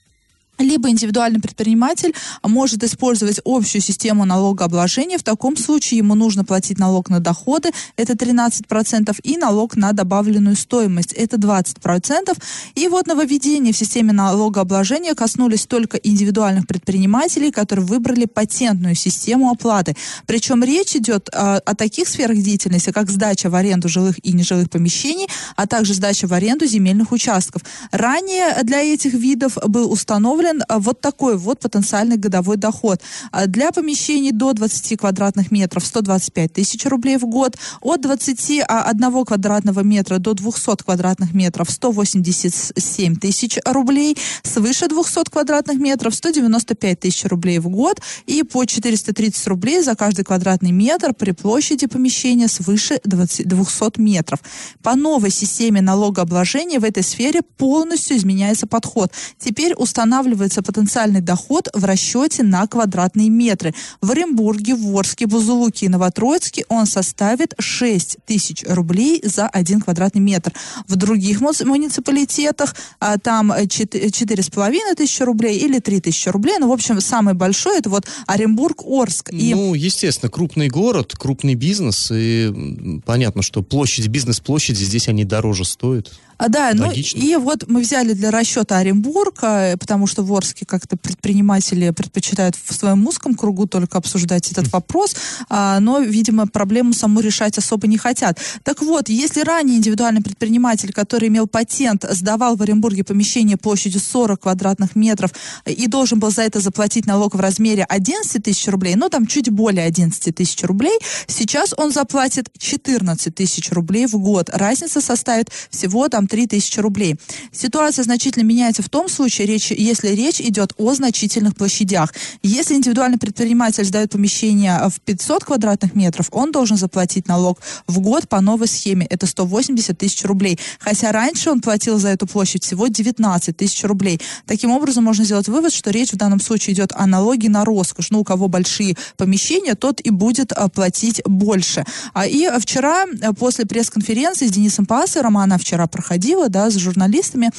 Либо 0.59 0.89
индивидуальный 0.89 1.41
предприниматель 1.41 2.15
может 2.43 2.85
использовать 2.85 3.41
общую 3.45 3.83
систему 3.83 4.25
налогообложения. 4.25 5.19
В 5.19 5.25
таком 5.25 5.57
случае 5.57 5.99
ему 5.99 6.15
нужно 6.15 6.45
платить 6.45 6.79
налог 6.79 7.11
на 7.11 7.19
доходы, 7.19 7.71
это 7.97 8.13
13%, 8.13 9.17
и 9.23 9.37
налог 9.37 9.77
на 9.77 9.93
добавленную 9.93 10.57
стоимость, 10.57 11.13
это 11.13 11.37
20%. 11.37 12.37
И 12.77 12.89
вот 12.89 13.07
нововведения 13.07 13.73
в 13.73 13.77
системе 13.77 14.13
налогообложения 14.13 15.15
коснулись 15.15 15.67
только 15.67 15.97
индивидуальных 15.97 16.67
предпринимателей, 16.67 17.51
которые 17.51 17.85
выбрали 17.85 18.27
патентную 18.27 18.95
систему 18.95 19.51
оплаты. 19.51 19.97
Причем 20.27 20.63
речь 20.63 20.95
идет 20.95 21.29
а, 21.33 21.57
о 21.65 21.75
таких 21.75 22.09
сферах 22.09 22.39
деятельности, 22.39 22.91
как 22.91 23.11
сдача 23.11 23.51
в 23.51 23.55
аренду 23.57 23.89
жилых 23.89 24.25
и 24.25 24.33
нежилых 24.33 24.71
помещений, 24.71 25.27
а 25.57 25.67
также 25.67 25.95
сдача 25.95 26.27
в 26.29 26.33
аренду 26.33 26.67
земельных 26.67 27.11
участков. 27.11 27.63
Ранее 27.91 28.63
для 28.63 28.83
этих 28.83 29.15
видов 29.15 29.59
был 29.67 29.91
установлен 29.91 30.44
а, 30.69 30.79
вот 30.79 31.01
такой 31.01 31.37
вот 31.37 31.61
потенциальный 31.61 32.17
годовой 32.17 32.57
доход. 32.57 33.01
А 33.33 33.47
Для 33.47 33.73
помещений 33.73 34.33
до 34.33 34.53
20 34.53 34.99
квадратных 34.99 35.51
метров 35.51 35.85
125 35.85 36.53
тысяч 36.53 36.85
рублей 36.87 37.17
в 37.17 37.27
год, 37.27 37.57
от 37.81 38.01
21 38.01 39.25
квадратного 39.25 39.81
метра 39.81 40.19
до 40.19 40.35
200 40.35 40.85
квадратных 40.85 41.33
метров 41.35 41.71
187 41.71 43.17
тысяч 43.17 43.59
рублей, 43.65 44.17
свыше 44.43 44.89
200 44.89 45.31
квадратных 45.31 45.79
метров 45.79 46.15
195 46.15 47.01
тысяч 47.01 47.25
рублей 47.25 47.59
в 47.59 47.69
год 47.69 48.01
и 48.27 48.43
по 48.43 48.65
430 48.65 49.47
рублей 49.47 49.83
за 49.83 49.95
каждый 49.95 50.25
квадратный 50.25 50.73
метр 50.73 51.15
при 51.15 51.33
площади 51.33 51.87
помещения 51.87 52.49
свыше 52.49 53.01
20 53.05 53.49
200 53.49 54.01
метров. 54.01 54.41
По 54.83 54.95
новой 54.95 55.31
системе 55.31 55.81
налогообложения 55.81 56.79
в 56.79 56.85
этой 56.85 57.03
сфере 57.03 57.43
полностью 57.43 58.17
изменяется 58.17 58.67
подход. 58.67 59.13
Теперь 59.39 59.75
устанавливается 59.75 60.34
потенциальный 60.63 61.21
доход 61.21 61.69
в 61.73 61.85
расчете 61.85 62.43
на 62.43 62.67
квадратные 62.67 63.31
метры. 63.31 63.75
В 64.01 64.11
Оренбурге, 64.11 64.75
в 64.75 64.97
Орске, 64.97 65.27
Бузулуке 65.27 65.87
и 65.87 65.89
Новотроицке 65.89 66.65
он 66.69 66.87
составит 66.87 67.55
6 67.59 68.19
тысяч 68.27 68.65
рублей 68.67 69.21
за 69.25 69.47
один 69.49 69.81
квадратный 69.81 70.21
метр. 70.21 70.53
В 70.89 70.97
других 70.97 71.41
муниципалитетах 71.41 72.75
а, 73.01 73.19
там 73.19 73.53
э, 73.53 73.67
чет- 73.67 74.13
четыре 74.13 74.43
с 74.43 74.51
половиной 74.51 74.95
тысячи 74.95 75.23
рублей 75.23 75.59
или 75.59 75.79
три 75.79 76.01
тысячи 76.01 76.29
рублей. 76.29 76.57
Ну, 76.59 76.69
в 76.69 76.73
общем, 76.73 77.01
самый 77.01 77.35
большой 77.35 77.79
это 77.79 77.91
вот 77.91 78.07
Оренбург, 78.27 78.83
Орск. 78.85 79.33
И 79.33 79.55
Ну, 79.55 79.75
естественно, 79.75 80.31
крупный 80.31 80.69
город, 80.69 81.15
крупный 81.17 81.55
бизнес, 81.55 82.11
и 82.13 83.01
понятно, 83.05 83.43
что 83.43 83.63
площадь, 83.63 84.09
бизнес-площади 84.09 84.83
здесь 84.83 85.09
они 85.09 85.25
дороже 85.25 85.65
стоят. 85.65 86.13
А, 86.37 86.49
Да, 86.49 86.73
ну 86.75 86.89
Логично. 86.89 87.19
и 87.19 87.37
вот 87.37 87.69
мы 87.69 87.81
взяли 87.83 88.13
для 88.13 88.31
расчета 88.33 88.79
Оренбург, 88.79 89.39
э, 89.43 89.77
потому 89.77 90.07
что 90.09 90.24
в 90.25 90.35
Орске 90.35 90.67
как-то 90.67 90.97
предприниматели 90.97 91.91
предпочитают 91.91 92.57
в 92.57 92.75
своем 92.75 93.07
узком 93.07 93.35
кругу 93.35 93.67
только 93.67 93.99
обсуждать 93.99 94.51
этот 94.51 94.73
вопрос, 94.73 95.15
а, 95.49 95.79
но, 95.81 96.01
видимо, 96.01 96.47
проблему 96.47 96.93
саму 96.93 97.21
решать 97.21 97.59
особо 97.59 97.87
не 97.87 97.99
хотят. 97.99 98.39
Так 98.63 98.83
вот, 98.83 99.09
если 99.09 99.43
ранее 99.43 99.79
индивидуальный 99.79 100.23
предприниматель, 100.23 100.93
который 100.93 101.29
имел 101.29 101.47
патент, 101.47 102.05
сдавал 102.11 102.57
в 102.57 102.63
Оренбурге 102.63 103.05
помещение 103.05 103.57
площадью 103.57 104.01
40 104.01 104.41
квадратных 104.41 104.97
метров 104.97 105.31
и 105.67 105.87
должен 105.87 106.19
был 106.19 106.31
за 106.31 106.43
это 106.43 106.61
заплатить 106.61 107.07
налог 107.07 107.35
в 107.35 107.41
размере 107.41 107.85
11 107.85 108.43
тысяч 108.43 108.67
рублей, 108.69 108.95
ну 108.97 109.09
там 109.09 109.27
чуть 109.27 109.51
более 109.51 109.85
11 109.85 110.35
тысяч 110.35 110.63
рублей, 110.63 110.99
сейчас 111.27 111.75
он 111.77 111.93
заплатит 111.93 112.51
14 112.59 113.35
тысяч 113.35 113.71
рублей 113.71 114.07
в 114.07 114.15
год. 114.15 114.51
Разница 114.53 115.01
составит 115.01 115.51
всего 115.71 116.09
там 116.09 116.27
3 116.27 116.47
тысячи 116.47 116.81
рублей. 116.81 117.17
Ситуация 117.53 118.03
значительно 118.03 118.45
меняется 118.45 118.83
в 118.83 118.89
том 118.89 119.09
случае, 119.09 119.47
речь, 119.47 119.71
если 119.71 120.09
речь 120.15 120.41
идет 120.41 120.73
о 120.77 120.95
значительных 120.95 121.57
площадях. 121.57 122.13
Если 122.43 122.75
индивидуальный 122.75 123.19
предприниматель 123.19 123.85
сдает 123.85 124.11
помещение 124.11 124.89
в 124.89 125.01
500 125.01 125.45
квадратных 125.45 125.95
метров, 125.95 126.29
он 126.33 126.53
должен 126.53 126.77
заплатить 126.77 127.29
налог 127.29 127.59
в 127.87 128.01
год 128.01 128.29
по 128.29 128.41
новой 128.41 128.69
схеме. 128.69 129.07
Это 129.09 129.27
180 129.27 129.97
тысяч 129.97 130.25
рублей. 130.25 130.59
Хотя 130.79 131.13
раньше 131.13 131.51
он 131.51 131.61
платил 131.61 131.99
за 131.99 132.09
эту 132.09 132.27
площадь 132.27 132.65
всего 132.65 132.87
19 132.87 133.57
тысяч 133.57 133.85
рублей. 133.85 134.21
Таким 134.47 134.71
образом, 134.71 135.05
можно 135.05 135.25
сделать 135.25 135.49
вывод, 135.49 135.73
что 135.73 135.91
речь 135.91 136.13
в 136.13 136.17
данном 136.17 136.41
случае 136.41 136.75
идет 136.75 136.93
о 136.95 137.07
налоге 137.07 137.49
на 137.49 137.65
роскошь. 137.65 138.11
Ну, 138.11 138.21
у 138.21 138.25
кого 138.25 138.49
большие 138.49 138.97
помещения, 139.17 139.75
тот 139.75 140.01
и 140.01 140.11
будет 140.11 140.53
а, 140.53 140.69
платить 140.69 141.23
больше. 141.25 141.85
А, 142.13 142.27
и 142.27 142.49
вчера, 142.59 143.05
э, 143.05 143.33
после 143.33 143.67
пресс-конференции 143.67 144.47
с 144.47 144.51
Денисом 144.51 144.87
Пасыром, 144.87 145.37
она 145.39 145.59
вчера 145.59 145.87
проходила, 145.87 146.49
да, 146.49 146.71
с 146.71 146.77
журналистами, 146.77 147.51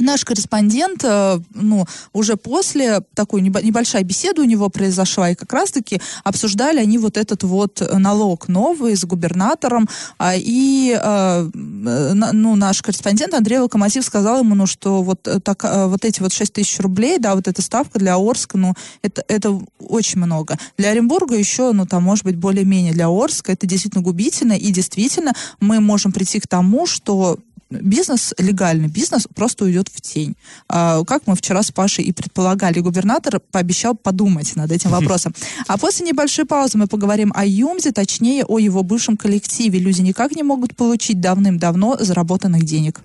Наш 0.00 0.24
корреспондент, 0.24 1.02
э, 1.04 1.40
ну, 1.54 1.86
уже 2.12 2.36
после 2.36 3.02
такой 3.14 3.40
небольшая 3.42 4.02
беседа 4.04 4.42
у 4.42 4.44
него 4.44 4.68
произошла, 4.68 5.30
и 5.30 5.34
как 5.34 5.52
раз-таки 5.52 6.00
обсуждали 6.24 6.78
они 6.78 6.98
вот 6.98 7.16
этот 7.16 7.42
вот 7.42 7.82
налог 7.92 8.48
новый 8.48 8.96
с 8.96 9.04
губернатором, 9.04 9.88
а, 10.18 10.34
и, 10.36 10.98
э, 11.00 11.50
ну, 11.52 12.56
наш 12.56 12.82
корреспондент 12.82 13.34
Андрей 13.34 13.58
Локомотив 13.58 14.04
сказал 14.04 14.40
ему, 14.40 14.54
ну, 14.54 14.66
что 14.66 15.02
вот, 15.02 15.26
э, 15.26 15.40
так, 15.40 15.64
вот 15.64 16.04
эти 16.04 16.20
вот 16.20 16.32
6 16.32 16.52
тысяч 16.52 16.78
рублей, 16.78 17.18
да, 17.18 17.34
вот 17.34 17.48
эта 17.48 17.62
ставка 17.62 17.98
для 17.98 18.16
Орска, 18.16 18.56
ну, 18.56 18.74
это, 19.02 19.24
это 19.28 19.60
очень 19.80 20.18
много. 20.18 20.58
Для 20.76 20.90
Оренбурга 20.90 21.36
еще, 21.36 21.72
ну, 21.72 21.86
там, 21.86 22.04
может 22.04 22.24
быть, 22.24 22.36
более-менее. 22.36 22.92
Для 22.92 23.08
Орска 23.08 23.52
это 23.52 23.66
действительно 23.66 24.02
губительно, 24.02 24.52
и 24.52 24.70
действительно 24.70 25.32
мы 25.60 25.80
можем 25.80 26.12
прийти 26.12 26.40
к 26.40 26.46
тому, 26.46 26.86
что 26.86 27.38
бизнес, 27.70 28.34
легальный 28.38 28.88
бизнес 28.88 29.26
просто 29.34 29.64
уйдет 29.64 29.88
в 29.88 30.00
тень. 30.00 30.36
А, 30.68 31.04
как 31.04 31.26
мы 31.26 31.34
вчера 31.36 31.62
с 31.62 31.70
Пашей 31.70 32.04
и 32.04 32.12
предполагали, 32.12 32.80
губернатор 32.80 33.40
пообещал 33.40 33.94
подумать 33.94 34.56
над 34.56 34.72
этим 34.72 34.90
вопросом. 34.98 35.34
А 35.66 35.78
после 35.78 36.06
небольшой 36.06 36.44
паузы 36.44 36.78
мы 36.78 36.86
поговорим 36.86 37.32
о 37.34 37.44
Юмзе, 37.44 37.92
точнее 37.92 38.44
о 38.44 38.58
его 38.58 38.82
бывшем 38.82 39.16
коллективе. 39.16 39.78
Люди 39.78 40.00
никак 40.00 40.32
не 40.32 40.42
могут 40.42 40.76
получить 40.76 41.20
давным-давно 41.20 41.96
заработанных 42.00 42.64
денег. 42.64 43.00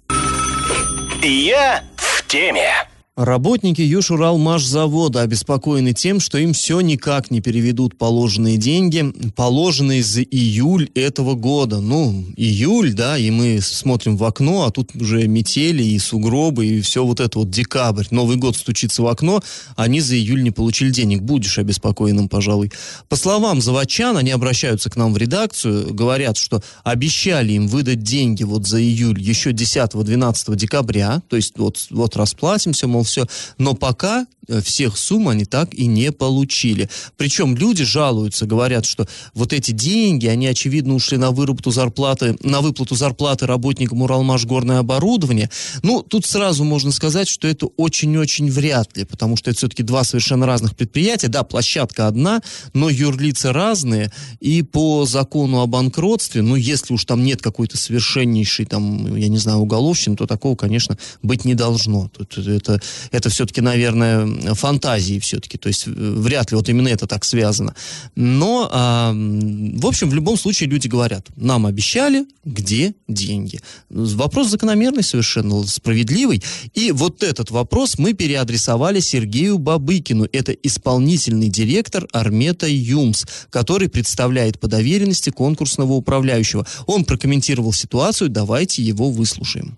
Я 1.21 1.83
в 1.95 2.27
теме. 2.27 2.92
Работники 3.15 3.79
Южуралмашзавода 3.79 5.21
обеспокоены 5.21 5.93
тем, 5.93 6.19
что 6.19 6.39
им 6.39 6.53
все 6.53 6.81
никак 6.81 7.29
не 7.29 7.41
переведут 7.41 7.95
положенные 7.95 8.57
деньги, 8.57 9.05
положенные 9.35 10.01
за 10.01 10.23
июль 10.23 10.89
этого 10.95 11.35
года. 11.35 11.79
Ну, 11.79 12.25
июль, 12.35 12.93
да, 12.93 13.15
и 13.15 13.29
мы 13.29 13.61
смотрим 13.61 14.17
в 14.17 14.23
окно, 14.23 14.65
а 14.65 14.71
тут 14.71 14.95
уже 14.95 15.27
метели 15.27 15.83
и 15.83 15.99
сугробы, 15.99 16.65
и 16.65 16.81
все 16.81 17.05
вот 17.05 17.19
это 17.19 17.37
вот 17.37 17.51
декабрь. 17.51 18.05
Новый 18.09 18.37
год 18.37 18.57
стучится 18.57 19.03
в 19.03 19.07
окно, 19.07 19.43
они 19.75 20.01
за 20.01 20.15
июль 20.15 20.41
не 20.41 20.49
получили 20.49 20.89
денег. 20.89 21.21
Будешь 21.21 21.59
обеспокоенным, 21.59 22.29
пожалуй. 22.29 22.71
По 23.09 23.15
словам 23.15 23.61
заводчан, 23.61 24.17
они 24.17 24.31
обращаются 24.31 24.89
к 24.89 24.95
нам 24.95 25.13
в 25.13 25.17
редакцию, 25.19 25.93
говорят, 25.93 26.35
что 26.37 26.63
обещали 26.83 27.53
им 27.53 27.67
выдать 27.67 28.01
деньги 28.01 28.41
вот 28.41 28.65
за 28.65 28.81
июль 28.81 29.21
еще 29.21 29.51
10-12 29.51 30.55
декабря, 30.55 31.21
то 31.29 31.35
есть 31.35 31.59
вот, 31.59 31.85
вот 31.91 32.15
расплатимся, 32.15 32.87
мол, 32.87 33.02
все. 33.03 33.27
Но 33.57 33.73
пока 33.73 34.25
Э, 34.47 34.61
всех 34.61 34.97
сумм 34.97 35.29
они 35.29 35.45
так 35.45 35.73
и 35.73 35.85
не 35.85 36.11
получили. 36.11 36.89
Причем 37.17 37.55
люди 37.55 37.83
жалуются, 37.83 38.45
говорят, 38.45 38.85
что 38.85 39.07
вот 39.33 39.53
эти 39.53 39.71
деньги, 39.71 40.27
они 40.27 40.47
очевидно 40.47 40.95
ушли 40.95 41.17
на 41.17 41.31
выработку 41.31 41.71
зарплаты, 41.71 42.35
на 42.43 42.61
выплату 42.61 42.95
зарплаты 42.95 43.45
работникам 43.45 44.01
Уралмашгорное 44.01 44.79
оборудование. 44.79 45.49
Ну, 45.81 46.01
тут 46.01 46.25
сразу 46.25 46.63
можно 46.63 46.91
сказать, 46.91 47.29
что 47.29 47.47
это 47.47 47.67
очень-очень 47.77 48.51
вряд 48.51 48.97
ли, 48.97 49.05
потому 49.05 49.37
что 49.37 49.49
это 49.49 49.59
все-таки 49.59 49.83
два 49.83 50.03
совершенно 50.03 50.45
разных 50.45 50.75
предприятия. 50.75 51.29
Да, 51.29 51.43
площадка 51.43 52.07
одна, 52.07 52.41
но 52.73 52.89
юрлицы 52.89 53.53
разные, 53.53 54.11
и 54.41 54.61
по 54.61 55.05
закону 55.05 55.61
о 55.61 55.67
банкротстве, 55.67 56.41
ну, 56.41 56.55
если 56.55 56.93
уж 56.93 57.05
там 57.05 57.23
нет 57.23 57.41
какой-то 57.41 57.77
совершеннейшей, 57.77 58.65
там, 58.65 59.15
я 59.15 59.29
не 59.29 59.37
знаю, 59.37 59.59
уголовщины, 59.59 60.17
то 60.17 60.27
такого, 60.27 60.55
конечно, 60.55 60.97
быть 61.21 61.45
не 61.45 61.55
должно. 61.55 62.11
Это, 62.19 62.41
это, 62.41 62.81
это 63.11 63.29
все-таки, 63.29 63.61
наверное, 63.61 64.53
фантазии 64.53 65.19
все-таки, 65.19 65.57
то 65.57 65.67
есть 65.67 65.87
э, 65.87 65.91
вряд 65.91 66.51
ли 66.51 66.57
вот 66.57 66.69
именно 66.69 66.87
это 66.87 67.07
так 67.07 67.23
связано. 67.23 67.75
Но, 68.15 68.69
а, 68.71 69.11
в 69.13 69.85
общем, 69.85 70.09
в 70.09 70.15
любом 70.15 70.37
случае 70.37 70.69
люди 70.69 70.87
говорят, 70.87 71.27
нам 71.35 71.65
обещали, 71.65 72.25
где 72.43 72.93
деньги? 73.07 73.59
Вопрос 73.89 74.49
закономерный 74.49 75.03
совершенно, 75.03 75.63
справедливый. 75.63 76.43
И 76.73 76.91
вот 76.91 77.23
этот 77.23 77.51
вопрос 77.51 77.97
мы 77.97 78.13
переадресовали 78.13 78.99
Сергею 78.99 79.57
Бабыкину. 79.57 80.27
Это 80.31 80.51
исполнительный 80.51 81.49
директор 81.49 82.07
Армета 82.11 82.67
Юмс, 82.67 83.25
который 83.49 83.89
представляет 83.89 84.59
по 84.59 84.67
доверенности 84.67 85.29
конкурсного 85.29 85.93
управляющего. 85.93 86.65
Он 86.85 87.05
прокомментировал 87.05 87.73
ситуацию, 87.73 88.29
давайте 88.29 88.81
его 88.81 89.09
выслушаем 89.09 89.77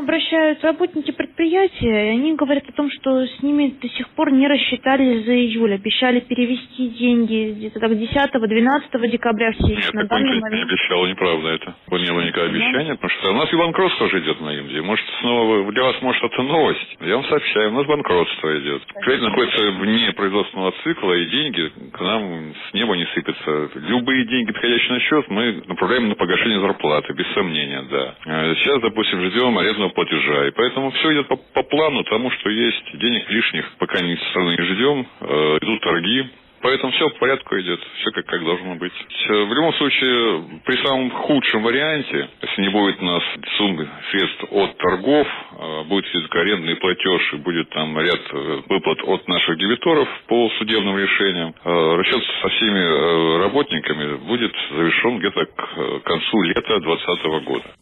обращаются 0.00 0.66
работники 0.66 1.12
предприятия, 1.12 1.29
и 1.46 1.88
они 1.88 2.34
говорят 2.34 2.68
о 2.68 2.72
том, 2.72 2.90
что 2.90 3.26
с 3.26 3.42
ними 3.42 3.74
до 3.80 3.88
сих 3.88 4.08
пор 4.10 4.32
не 4.32 4.46
рассчитались 4.46 5.24
за 5.24 5.34
июль. 5.34 5.74
Обещали 5.74 6.20
перевести 6.20 6.88
деньги 6.88 7.54
где-то 7.56 7.80
так 7.80 7.92
10-12 7.92 9.08
декабря 9.08 9.52
все. 9.52 9.74
Нет, 9.74 9.94
на 9.94 10.04
данный 10.04 10.40
момент... 10.40 10.66
не 10.66 10.70
обещал, 10.70 11.06
неправда 11.06 11.48
это. 11.48 11.74
Не 11.90 12.12
было 12.12 12.20
никакого 12.20 12.46
обещания, 12.46 12.94
потому 12.94 13.10
что 13.10 13.30
у 13.30 13.34
нас 13.34 13.52
и 13.52 13.56
банкротство 13.56 14.04
уже 14.06 14.20
идет 14.20 14.40
на 14.40 14.50
Индии. 14.50 14.80
Может, 14.80 15.04
снова 15.20 15.72
для 15.72 15.82
вас, 15.82 16.02
может, 16.02 16.22
это 16.22 16.42
новость. 16.42 16.96
Я 17.00 17.16
вам 17.16 17.24
сообщаю, 17.24 17.70
у 17.70 17.74
нас 17.74 17.86
банкротство 17.86 18.58
идет. 18.58 18.82
Кредит 19.02 19.22
находится 19.22 19.70
вне 19.70 20.12
производственного 20.12 20.72
цикла, 20.82 21.12
и 21.14 21.26
деньги 21.26 21.72
к 21.92 22.00
нам 22.00 22.52
с 22.70 22.74
неба 22.74 22.96
не 22.96 23.06
сыпятся. 23.14 23.70
Любые 23.74 24.24
деньги, 24.26 24.52
приходящие 24.52 24.92
на 24.92 25.00
счет, 25.00 25.28
мы 25.28 25.62
направляем 25.66 26.08
на 26.08 26.14
погашение 26.14 26.60
зарплаты, 26.60 27.12
без 27.12 27.26
сомнения, 27.34 27.82
да. 27.90 28.14
А 28.26 28.54
сейчас, 28.56 28.80
допустим, 28.80 29.20
ждем 29.30 29.56
арендного 29.58 29.90
платежа. 29.90 30.48
И 30.48 30.50
поэтому 30.52 30.90
все 30.90 31.12
идет 31.14 31.28
по, 31.30 31.36
по 31.36 31.62
плану 31.62 32.02
тому, 32.04 32.30
что 32.32 32.50
есть 32.50 32.98
денег 32.98 33.30
лишних, 33.30 33.64
пока 33.78 34.00
ни 34.00 34.16
со 34.16 34.24
стороны 34.30 34.50
не 34.50 34.64
ждем, 34.64 35.06
э, 35.20 35.58
идут 35.62 35.80
торги. 35.80 36.26
Поэтому 36.62 36.92
все 36.92 37.08
по 37.08 37.20
порядку 37.20 37.58
идет, 37.58 37.80
все 38.00 38.10
как, 38.10 38.26
как 38.26 38.44
должно 38.44 38.74
быть. 38.74 38.92
В 39.28 39.54
любом 39.54 39.72
случае, 39.74 40.60
при 40.66 40.76
самом 40.84 41.10
худшем 41.10 41.62
варианте, 41.62 42.28
если 42.42 42.62
не 42.62 42.68
будет 42.68 43.00
у 43.00 43.04
нас 43.04 43.22
суммы 43.56 43.88
средств 44.10 44.44
от 44.50 44.76
торгов, 44.76 45.26
э, 45.26 45.84
будет 45.84 46.04
арендный 46.34 46.76
платеж 46.76 47.32
и 47.32 47.36
будет 47.36 47.70
там 47.70 47.98
ряд 47.98 48.20
э, 48.32 48.60
выплат 48.68 48.98
от 49.04 49.26
наших 49.28 49.56
дебиторов 49.56 50.08
по 50.26 50.50
судебным 50.58 50.98
решениям, 50.98 51.54
э, 51.64 51.96
расчет 51.96 52.22
со 52.42 52.48
всеми 52.48 53.38
работниками 53.38 54.16
будет 54.16 54.54
завершен 54.70 55.18
где-то 55.20 55.46
к 55.46 56.00
концу 56.00 56.42
лета 56.42 56.80
2020 56.80 57.44
года 57.44 57.79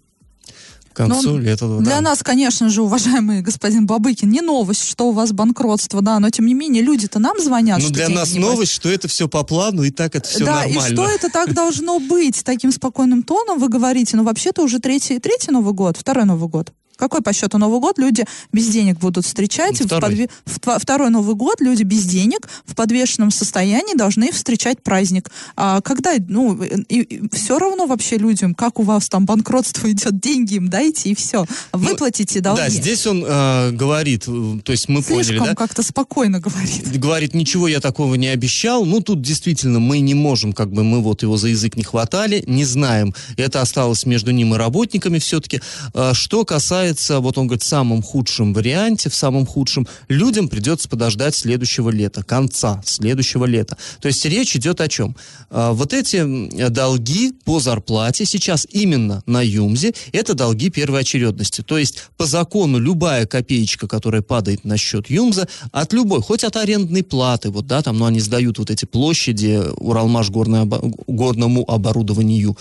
концу 0.98 1.32
но 1.32 1.38
лета. 1.38 1.66
Для 1.78 1.96
да. 1.96 2.00
нас, 2.00 2.22
конечно 2.22 2.68
же, 2.68 2.82
уважаемый 2.82 3.40
господин 3.40 3.86
Бабыкин, 3.86 4.28
не 4.28 4.40
новость, 4.40 4.84
что 4.84 5.08
у 5.08 5.12
вас 5.12 5.32
банкротство, 5.32 6.02
да, 6.02 6.18
но 6.18 6.30
тем 6.30 6.46
не 6.46 6.54
менее 6.54 6.82
люди-то 6.82 7.18
нам 7.18 7.40
звонят. 7.40 7.80
Ну, 7.82 7.90
для 7.90 8.08
нас 8.08 8.34
новость, 8.34 8.72
что 8.72 8.88
это 8.88 9.08
все 9.08 9.28
по 9.28 9.42
плану, 9.44 9.82
и 9.84 9.90
так 9.90 10.14
это 10.16 10.28
все 10.28 10.44
да, 10.44 10.64
нормально. 10.64 10.80
Да, 10.80 10.88
и 10.88 10.92
что 10.92 11.06
это 11.06 11.30
так 11.30 11.54
должно 11.54 12.00
быть? 12.00 12.42
Таким 12.44 12.72
спокойным 12.72 13.22
тоном 13.22 13.58
вы 13.58 13.68
говорите, 13.68 14.16
ну, 14.16 14.24
вообще-то 14.24 14.62
уже 14.62 14.78
третий, 14.80 15.18
третий 15.18 15.50
Новый 15.50 15.72
год, 15.72 15.96
второй 15.96 16.24
Новый 16.24 16.48
год. 16.48 16.72
Какой 16.98 17.22
по 17.22 17.32
счету 17.32 17.58
Новый 17.58 17.80
год 17.80 17.98
люди 17.98 18.24
без 18.52 18.68
денег 18.68 18.98
будут 18.98 19.24
встречать? 19.24 19.80
Второй. 19.80 19.98
В 19.98 20.00
подве... 20.00 20.28
в... 20.44 20.78
Второй 20.80 21.10
Новый 21.10 21.36
год 21.36 21.60
люди 21.60 21.84
без 21.84 22.04
денег 22.04 22.48
в 22.66 22.74
подвешенном 22.74 23.30
состоянии 23.30 23.96
должны 23.96 24.32
встречать 24.32 24.82
праздник. 24.82 25.30
А 25.56 25.80
когда, 25.80 26.14
ну, 26.28 26.60
и, 26.60 27.00
и 27.00 27.28
все 27.32 27.58
равно 27.58 27.86
вообще 27.86 28.18
людям, 28.18 28.54
как 28.54 28.80
у 28.80 28.82
вас 28.82 29.08
там 29.08 29.26
банкротство 29.26 29.88
идет, 29.90 30.18
деньги 30.18 30.54
им 30.54 30.68
дайте 30.68 31.10
и 31.10 31.14
все. 31.14 31.46
Выплатите 31.72 32.40
ну, 32.40 32.42
долги. 32.42 32.62
Да, 32.62 32.68
здесь 32.68 33.06
он 33.06 33.24
э, 33.24 33.70
говорит, 33.70 34.24
то 34.24 34.72
есть 34.72 34.88
мы 34.88 35.00
Слишком 35.02 35.36
поняли, 35.36 35.50
да? 35.50 35.54
как-то 35.54 35.82
спокойно 35.84 36.40
говорит. 36.40 36.88
Говорит, 36.98 37.32
ничего 37.32 37.68
я 37.68 37.80
такого 37.80 38.16
не 38.16 38.26
обещал. 38.26 38.84
Ну, 38.84 39.00
тут 39.00 39.22
действительно 39.22 39.78
мы 39.78 40.00
не 40.00 40.14
можем, 40.14 40.52
как 40.52 40.72
бы 40.72 40.82
мы 40.82 41.00
вот 41.00 41.22
его 41.22 41.36
за 41.36 41.48
язык 41.48 41.76
не 41.76 41.84
хватали, 41.84 42.42
не 42.46 42.64
знаем. 42.64 43.14
Это 43.36 43.60
осталось 43.60 44.04
между 44.04 44.32
ним 44.32 44.54
и 44.54 44.58
работниками 44.58 45.18
все-таки. 45.18 45.60
Э, 45.94 46.12
что 46.12 46.44
касается 46.44 46.87
касается, 46.88 47.20
вот 47.20 47.38
он 47.38 47.46
говорит, 47.46 47.62
в 47.62 47.66
самом 47.66 48.02
худшем 48.02 48.54
варианте, 48.54 49.10
в 49.10 49.14
самом 49.14 49.46
худшем, 49.46 49.86
людям 50.08 50.48
придется 50.48 50.88
подождать 50.88 51.34
следующего 51.34 51.90
лета, 51.90 52.22
конца 52.22 52.82
следующего 52.84 53.44
лета. 53.44 53.76
То 54.00 54.08
есть 54.08 54.24
речь 54.24 54.56
идет 54.56 54.80
о 54.80 54.88
чем? 54.88 55.14
А, 55.50 55.72
вот 55.72 55.92
эти 55.92 56.24
долги 56.70 57.32
по 57.44 57.60
зарплате 57.60 58.24
сейчас 58.24 58.66
именно 58.70 59.22
на 59.26 59.42
ЮМЗе, 59.42 59.92
это 60.12 60.34
долги 60.34 60.70
первой 60.70 61.00
очередности. 61.00 61.62
То 61.62 61.78
есть 61.78 62.08
по 62.16 62.26
закону 62.26 62.78
любая 62.78 63.26
копеечка, 63.26 63.86
которая 63.86 64.22
падает 64.22 64.64
на 64.64 64.76
счет 64.76 65.10
ЮМЗа, 65.10 65.48
от 65.72 65.92
любой, 65.92 66.22
хоть 66.22 66.44
от 66.44 66.56
арендной 66.56 67.02
платы, 67.02 67.50
вот, 67.50 67.66
да, 67.66 67.82
там, 67.82 67.98
ну, 67.98 68.06
они 68.06 68.20
сдают 68.20 68.58
вот 68.58 68.70
эти 68.70 68.86
площади 68.86 69.60
Уралмаш 69.76 70.30
горное, 70.30 70.64
горному 70.64 71.64
оборудованию, 71.70 72.56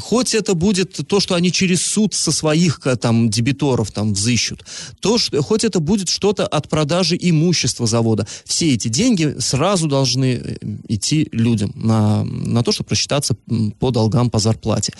хоть 0.00 0.34
это 0.34 0.54
будет 0.54 1.06
то, 1.06 1.20
что 1.20 1.34
они 1.34 1.52
через 1.52 1.84
суд 1.84 2.14
со 2.14 2.32
своих 2.32 2.80
там 3.00 3.09
там 3.10 3.28
дебиторов 3.28 3.90
там 3.90 4.12
взыщут, 4.12 4.64
то 5.00 5.18
что, 5.18 5.42
хоть 5.42 5.64
это 5.64 5.80
будет 5.80 6.08
что-то 6.08 6.46
от 6.46 6.68
продажи 6.68 7.18
имущества 7.20 7.88
завода, 7.88 8.24
все 8.44 8.72
эти 8.74 8.86
деньги 8.86 9.34
сразу 9.40 9.88
должны 9.88 10.40
э, 10.40 10.56
идти 10.86 11.28
людям 11.32 11.72
на, 11.74 12.22
на 12.22 12.62
то, 12.62 12.70
чтобы 12.70 12.88
просчитаться 12.88 13.34
по 13.80 13.90
долгам 13.90 14.30
по 14.30 14.38
зарплате. 14.38 14.92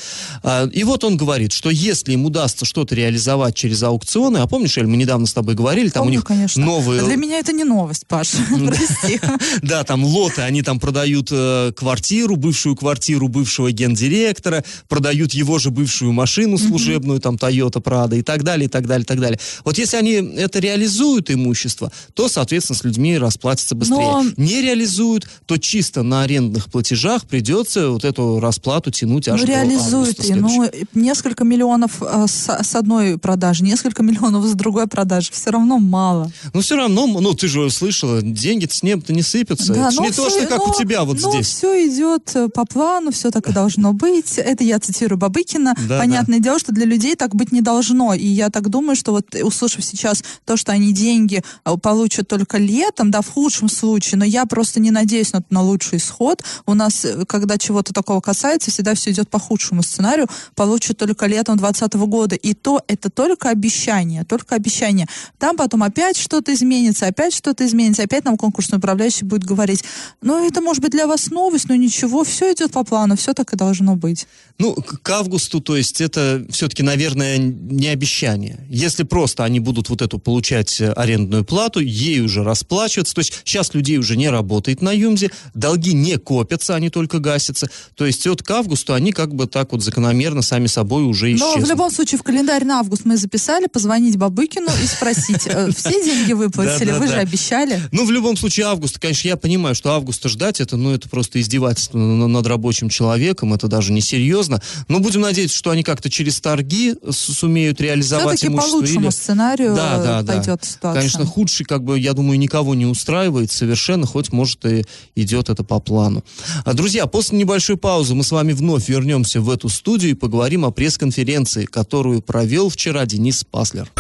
А, 0.43 0.67
и 0.67 0.83
вот 0.83 1.05
он 1.05 1.17
говорит, 1.17 1.53
что 1.53 1.71
если 1.71 2.15
им 2.15 2.27
удастся 2.27 2.65
что-то 2.65 2.97
реализовать 2.97 3.55
через 3.55 3.81
аукционы, 3.85 4.39
а 4.39 4.49
помнишь, 4.49 4.77
Эль, 4.77 4.89
мы 4.89 4.97
недавно 4.97 5.27
с 5.27 5.33
тобой 5.33 5.55
говорили, 5.55 5.89
там 5.89 6.03
Помню, 6.03 6.19
у 6.19 6.21
них 6.21 6.25
конечно. 6.25 6.65
новые... 6.65 7.03
Для 7.05 7.15
меня 7.15 7.39
это 7.39 7.53
не 7.53 7.63
новость, 7.63 8.09
Паш. 8.09 8.33
Прости. 8.67 9.21
Да, 9.63 9.85
там 9.85 10.05
лоты, 10.05 10.43
они 10.43 10.63
там 10.63 10.81
продают 10.81 11.29
э, 11.31 11.73
квартиру, 11.77 12.37
бывшую 12.37 12.75
квартиру 12.75 13.29
бывшего 13.29 13.71
гендиректора, 13.71 14.65
продают 14.89 15.33
его 15.35 15.59
же 15.59 15.71
бывшую 15.71 16.13
машину 16.13 16.59
служебную, 16.59 17.21
там 17.21 17.37
Toyota 17.37 17.81
Prado 18.01 18.17
и 18.19 18.23
так 18.23 18.43
далее, 18.43 18.67
и 18.67 18.69
так 18.69 18.87
далее, 18.87 19.03
и 19.03 19.07
так 19.07 19.21
далее. 19.21 19.39
Вот 19.65 19.79
если 19.79 19.97
они 19.97 20.13
это 20.13 20.59
реализуют 20.59 21.31
имущество, 21.31 21.91
то, 22.15 22.29
соответственно, 22.29 22.79
с 22.79 22.85
людьми 22.85 23.19
расплатятся 23.19 23.75
быстрее. 23.75 23.97
Но- 23.99 24.25
Не 24.37 24.63
реализуют, 24.63 25.29
то 25.47 25.57
чисто 25.59 26.03
на 26.03 26.23
арендных 26.23 26.71
платежах 26.71 27.25
придется 27.27 27.91
вот 27.91 28.05
эту 28.05 28.41
расплату 28.41 28.91
тянуть 28.91 29.29
аж 29.29 29.41
Ну, 29.41 29.47
до 29.47 29.53
и, 29.53 30.35
ну, 30.35 30.71
несколько 30.95 31.45
миллионов 31.45 32.03
э, 32.03 32.27
с, 32.29 32.49
с 32.49 32.75
одной 32.75 33.19
продажи, 33.19 33.65
несколько 33.65 34.03
миллионов 34.03 34.45
с 34.47 34.53
другой 34.55 34.87
продажи. 34.87 35.31
Все 35.33 35.51
равно 35.51 35.79
мало. 35.79 36.31
Но 36.55 36.61
все 36.61 36.77
равно, 36.77 37.07
ну, 37.07 37.35
ты 37.35 37.49
же 37.49 37.71
слышала, 37.71 38.23
деньги-то 38.23 38.75
с 38.75 38.83
неба-то 38.83 39.13
не 39.13 39.23
сыпятся. 39.23 39.73
это 39.73 39.91
ж 39.91 39.97
но 39.97 40.03
не 40.05 40.11
то, 40.11 40.29
всё- 40.29 40.41
что 40.41 40.47
как 40.49 40.63
у 40.67 40.69
но- 40.69 40.75
тебя 40.75 41.05
вот 41.05 41.21
но 41.21 41.31
здесь. 41.33 41.49
все 41.49 41.87
идет 41.89 42.31
э, 42.35 42.49
по 42.49 42.65
плану, 42.65 43.11
все 43.11 43.31
так 43.31 43.49
и 43.49 43.53
должно 43.53 43.93
быть. 43.93 44.39
Это 44.39 44.65
я 44.65 44.79
цитирую 44.79 45.19
Бабыкина. 45.19 45.75
Да, 45.89 45.99
Понятное 45.99 46.39
дело, 46.39 46.59
что 46.59 46.73
для 46.73 46.85
людей 46.87 47.15
так 47.17 47.35
быть 47.35 47.53
не 47.53 47.61
должно. 47.61 47.90
И 48.15 48.27
я 48.27 48.51
так 48.51 48.69
думаю, 48.69 48.97
что 48.97 49.13
вот 49.13 49.35
э, 49.35 49.43
услышав 49.45 49.85
сейчас 49.85 50.23
то, 50.45 50.57
что 50.57 50.73
они 50.73 50.93
деньги 50.93 51.43
э, 51.65 51.77
получат 51.77 52.29
только 52.29 52.59
летом, 52.59 53.11
да, 53.11 53.21
в 53.21 53.29
худшем 53.29 53.69
случае, 53.69 54.19
но 54.19 54.25
я 54.25 54.47
просто 54.47 54.81
не 54.81 54.91
надеюсь 54.91 55.33
на, 55.33 55.43
на 55.51 55.63
лучший 55.63 55.99
исход. 55.99 56.43
У 56.67 56.75
нас, 56.75 57.05
э, 57.05 57.25
когда 57.27 57.59
чего-то 57.59 57.93
такого 57.93 58.21
касается, 58.21 58.71
всегда 58.71 58.95
все 58.95 59.11
идет 59.11 59.29
по 59.29 59.39
худшему 59.39 59.83
сценарию, 59.83 60.29
получат 60.55 60.99
только 60.99 61.27
летом 61.27 61.57
2020 61.57 61.95
года. 62.09 62.37
И 62.37 62.55
то 62.55 62.83
это 62.87 63.11
только 63.11 63.49
обещание, 63.51 64.25
только 64.25 64.55
обещание. 64.55 65.07
Там 65.39 65.57
потом 65.57 65.83
опять 65.83 66.17
что-то 66.17 66.53
изменится, 66.55 67.07
опять 67.07 67.35
что-то 67.35 67.67
изменится, 67.67 68.03
опять 68.03 68.25
нам 68.25 68.37
конкурсный 68.37 68.79
управляющий 68.79 69.25
будет 69.25 69.45
говорить, 69.45 69.85
ну, 70.23 70.47
это 70.47 70.61
может 70.61 70.83
быть 70.83 70.93
для 70.93 71.07
вас 71.07 71.31
новость, 71.31 71.69
но 71.69 71.75
ничего, 71.75 72.25
все 72.25 72.53
идет 72.53 72.73
по 72.73 72.85
плану, 72.85 73.17
все 73.17 73.35
так 73.35 73.53
и 73.53 73.57
должно 73.57 73.97
быть. 73.97 74.27
Ну, 74.59 74.75
к 74.75 75.09
августу, 75.11 75.61
то 75.61 75.77
есть 75.77 76.01
это 76.01 76.45
все-таки, 76.51 76.83
наверное, 76.83 77.39
не 77.81 77.89
обещание. 77.89 78.59
Если 78.69 79.03
просто 79.03 79.45
они 79.45 79.59
будут 79.61 79.89
вот 79.89 80.03
эту 80.03 80.19
получать 80.19 80.81
э, 80.81 80.93
арендную 80.93 81.45
плату, 81.45 81.81
ей 81.81 82.21
уже 82.21 82.45
расплачиваться, 82.45 83.15
то 83.15 83.21
есть 83.21 83.41
сейчас 83.45 83.75
людей 83.75 83.99
уже 83.99 84.17
не 84.17 84.29
работает 84.29 84.83
на 84.83 84.93
Юмзе, 84.93 85.31
долги 85.55 85.93
не 85.95 86.17
копятся, 86.19 86.75
они 86.75 86.91
только 86.91 87.19
гасятся. 87.19 87.69
То 87.97 88.07
есть 88.07 88.27
вот 88.27 88.43
к 88.43 88.51
августу 88.51 88.95
они 88.95 89.13
как 89.13 89.35
бы 89.35 89.47
так 89.47 89.73
вот 89.73 89.83
закономерно 89.83 90.43
сами 90.43 90.67
собой 90.67 91.05
уже 91.05 91.27
Но 91.29 91.37
исчезнут. 91.37 91.65
в 91.67 91.69
любом 91.71 91.91
случае 91.91 92.19
в 92.19 92.23
календарь 92.23 92.65
на 92.65 92.81
август 92.81 93.05
мы 93.05 93.17
записали, 93.17 93.67
позвонить 93.67 94.17
Бабыкину 94.17 94.69
и 94.83 94.87
спросить, 94.87 95.47
э, 95.47 95.71
все 95.77 96.05
деньги 96.05 96.33
выплатили, 96.35 96.93
вы 96.93 97.07
же 97.09 97.15
обещали. 97.15 97.81
Ну, 97.93 98.05
в 98.05 98.11
любом 98.11 98.37
случае, 98.37 98.67
август, 98.67 98.99
конечно, 98.99 99.29
я 99.29 99.37
понимаю, 99.37 99.75
что 99.75 99.91
августа 99.93 100.29
ждать, 100.29 100.61
это, 100.61 100.77
ну, 100.77 100.93
это 100.93 101.09
просто 101.09 101.41
издевательство 101.41 101.97
на- 101.99 102.29
над 102.29 102.47
рабочим 102.47 102.89
человеком, 102.91 103.55
это 103.55 103.67
даже 103.69 103.93
несерьезно. 103.93 104.61
Но 104.89 105.01
будем 105.01 105.23
надеяться, 105.23 105.57
что 105.57 105.71
они 105.71 105.83
как-то 105.83 106.11
через 106.11 106.41
торги 106.41 106.95
с- 107.09 107.31
сумеют 107.61 107.81
реализовать 107.81 108.39
Все-таки 108.39 108.47
по 108.47 108.53
имущество. 108.53 108.77
лучшему 108.79 109.01
или- 109.07 109.11
сценарию 109.11 109.75
Да, 109.75 109.99
да, 110.03 110.23
да. 110.23 110.33
пойдет 110.35 110.65
ситуация. 110.65 111.01
Конечно, 111.01 111.27
худший, 111.27 111.67
как 111.67 111.85
бы, 111.85 111.99
я 111.99 112.15
думаю, 112.15 112.39
никого 112.39 112.75
не 112.75 112.87
устраивает 112.87 113.53
совершенно, 113.53 114.07
хоть, 114.07 114.33
может, 114.33 114.65
и 114.65 114.85
идет 115.15 115.51
это 115.51 115.63
по 115.63 115.79
плану. 115.81 116.25
А, 116.65 116.73
друзья, 116.73 117.07
после 117.07 117.39
небольшой 117.39 117.77
паузы 117.77 118.15
мы 118.15 118.25
с 118.25 118.31
вами 118.33 118.53
вновь 118.53 118.89
вернемся 118.89 119.41
в 119.41 119.51
эту 119.51 119.69
студию 119.69 120.13
и 120.13 120.15
поговорим 120.15 120.65
о 120.65 120.71
пресс-конференции, 120.71 121.67
которую 121.67 122.23
провел 122.23 122.71
вчера 122.71 123.05
Денис 123.07 123.45
Паслер. 123.45 123.91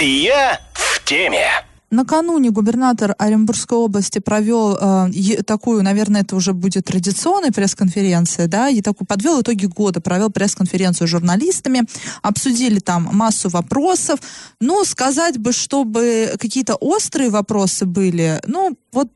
Я 0.00 0.60
в 0.74 1.04
теме. 1.04 1.46
Накануне 1.90 2.50
губернатор 2.50 3.14
Оренбургской 3.18 3.78
области 3.78 4.18
провел 4.18 4.76
э, 4.76 5.42
такую, 5.42 5.82
наверное, 5.82 6.20
это 6.20 6.36
уже 6.36 6.52
будет 6.52 6.84
традиционная 6.84 7.50
пресс-конференция, 7.50 8.46
да, 8.46 8.68
и 8.68 8.82
такую 8.82 9.06
подвел 9.06 9.40
итоги 9.40 9.66
года, 9.66 10.00
провел 10.00 10.30
пресс-конференцию 10.30 11.08
с 11.08 11.10
журналистами, 11.10 11.84
обсудили 12.22 12.78
там 12.78 13.08
массу 13.12 13.48
вопросов. 13.48 14.20
Ну, 14.60 14.84
сказать 14.84 15.38
бы, 15.38 15.52
чтобы 15.52 16.34
какие-то 16.38 16.74
острые 16.74 17.30
вопросы 17.30 17.86
были, 17.86 18.40
ну, 18.46 18.76
вот 18.92 19.08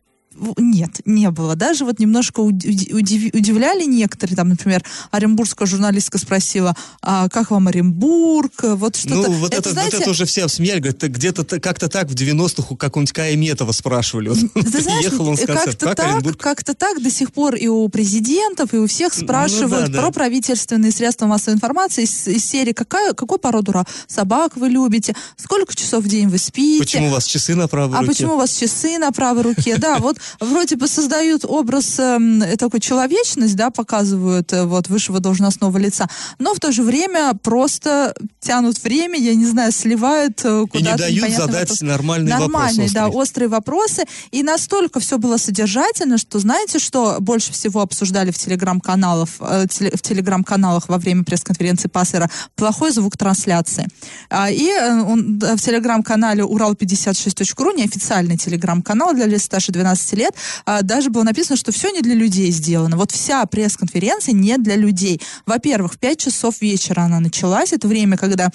нет, 0.57 1.01
не 1.05 1.31
было. 1.31 1.55
Даже 1.57 1.85
вот 1.85 1.99
немножко 1.99 2.41
удивляли 2.41 3.85
некоторые, 3.85 4.37
там, 4.37 4.49
например, 4.51 4.83
оренбургская 5.11 5.67
журналистка 5.67 6.19
спросила, 6.19 6.77
а 7.01 7.29
как 7.29 7.51
вам 7.51 7.69
Оренбург, 7.69 8.53
вот 8.63 8.97
что-то. 8.97 9.15
Ну, 9.15 9.33
вот 9.33 9.55
это, 9.55 9.71
знаете, 9.71 9.97
вот 9.97 10.03
это 10.03 10.11
уже 10.11 10.25
все 10.25 10.49
смеяли, 10.49 10.81
говорят, 10.81 10.99
«Так 10.99 11.13
где-то 11.13 11.45
как-то 11.61 11.89
так 11.89 12.09
в 12.09 12.15
90-х 12.15 12.69
у 12.71 12.77
какого-нибудь 12.77 13.13
Каеметова 13.13 13.73
спрашивали. 13.73 14.29
Вот 14.31 14.39
Ты 14.55 14.81
знаешь, 14.83 15.13
он 15.19 15.37
с 15.37 15.41
как-то 15.41 15.77
как 15.77 15.97
так, 15.97 16.07
Оренбург? 16.07 16.37
как-то 16.39 16.75
так 16.75 17.03
до 17.03 17.11
сих 17.11 17.33
пор 17.33 17.55
и 17.55 17.69
у 17.69 17.89
президентов, 17.89 18.75
и 18.75 18.79
у 18.79 18.87
всех 18.87 19.15
спрашивают 19.15 19.89
Ну 19.89 19.93
да, 19.93 19.93
да. 19.93 20.03
про 20.03 20.11
правительственные 20.11 20.93
средства 20.93 21.27
массовой 21.27 21.55
информации 21.57 22.05
из, 22.05 22.27
из 22.29 22.45
серии 22.45 22.73
какая, 22.73 23.13
какой 23.13 23.39
породу 23.39 23.73
собак 24.07 24.57
вы 24.57 24.69
любите, 24.69 25.15
сколько 25.37 25.75
часов 25.75 26.05
в 26.05 26.09
день 26.09 26.29
вы 26.29 26.39
спите. 26.39 26.81
Почему 26.81 27.09
у 27.09 27.11
вас 27.11 27.25
часы 27.25 27.55
на 27.55 27.69
правой 27.69 27.97
А 27.97 28.01
руке? 28.01 28.13
почему 28.13 28.35
у 28.35 28.37
вас 28.37 28.55
часы 28.55 28.99
на 28.99 29.13
правой 29.13 29.43
руке? 29.43 29.77
Да, 29.79 29.99
вот 29.99 30.19
вроде 30.41 30.77
бы 30.77 30.87
создают 30.89 31.45
образ 31.45 31.99
эм, 31.99 32.43
э, 32.43 32.57
такой 32.57 32.81
человечность, 32.81 33.57
да, 33.57 33.71
показывают 33.71 34.53
э, 34.53 34.65
вот 34.65 34.89
высшего 34.89 35.21
должностного 35.21 35.79
лица, 35.79 36.09
но 36.39 36.55
в 36.55 36.61
то 36.61 36.73
же 36.73 36.83
время 36.83 37.33
просто 37.43 38.15
тянут 38.41 38.83
время, 38.83 39.19
я 39.19 39.35
не 39.35 39.47
знаю, 39.47 39.73
сливают 39.73 40.41
э, 40.45 40.65
И 40.65 40.69
куда-то. 40.69 41.11
не 41.11 41.21
дают 41.21 41.37
задать 41.37 41.61
вопрос. 41.71 41.81
нормальные 41.83 42.35
Нормальные, 42.39 42.89
вопросы. 42.89 42.95
да, 42.95 43.09
острые. 43.09 43.49
вопросы. 43.49 44.05
И 44.31 44.43
настолько 44.43 45.01
все 45.01 45.19
было 45.19 45.37
содержательно, 45.37 46.19
что 46.19 46.39
знаете, 46.39 46.79
что 46.79 47.17
больше 47.21 47.53
всего 47.53 47.81
обсуждали 47.81 48.31
в 48.31 48.39
телеграм-каналах, 48.39 49.29
э, 49.41 49.67
теле- 49.69 49.97
в 49.97 50.03
телеграм-каналах 50.03 50.89
во 50.89 50.99
время 50.99 51.25
пресс-конференции 51.25 51.89
Пассера? 51.89 52.29
Плохой 52.57 52.91
звук 52.93 53.17
трансляции. 53.17 53.89
А, 54.31 54.51
И 54.51 54.69
э, 54.69 55.01
он, 55.03 55.39
в 55.39 55.61
телеграм-канале 55.61 56.43
Урал56.ру, 56.45 57.73
неофициальный 57.77 58.37
телеграм-канал 58.37 59.15
для 59.15 59.27
лиц 59.27 59.45
старше 59.45 59.73
12 59.73 60.12
лет, 60.15 60.35
а, 60.65 60.83
даже 60.83 61.11
было 61.11 61.23
написано, 61.23 61.57
что 61.57 61.73
все 61.73 61.91
не 61.91 62.01
для 62.01 62.15
людей 62.15 62.51
сделано. 62.51 62.97
Вот 62.97 63.11
вся 63.11 63.45
пресс-конференция 63.47 64.33
не 64.33 64.57
для 64.59 64.77
людей. 64.77 65.21
Во-первых, 65.47 65.95
в 65.95 65.99
5 65.99 66.19
часов 66.19 66.61
вечера 66.61 67.03
она 67.03 67.21
началась. 67.21 67.73
Это 67.73 67.89
время, 67.89 68.17
когда 68.17 68.51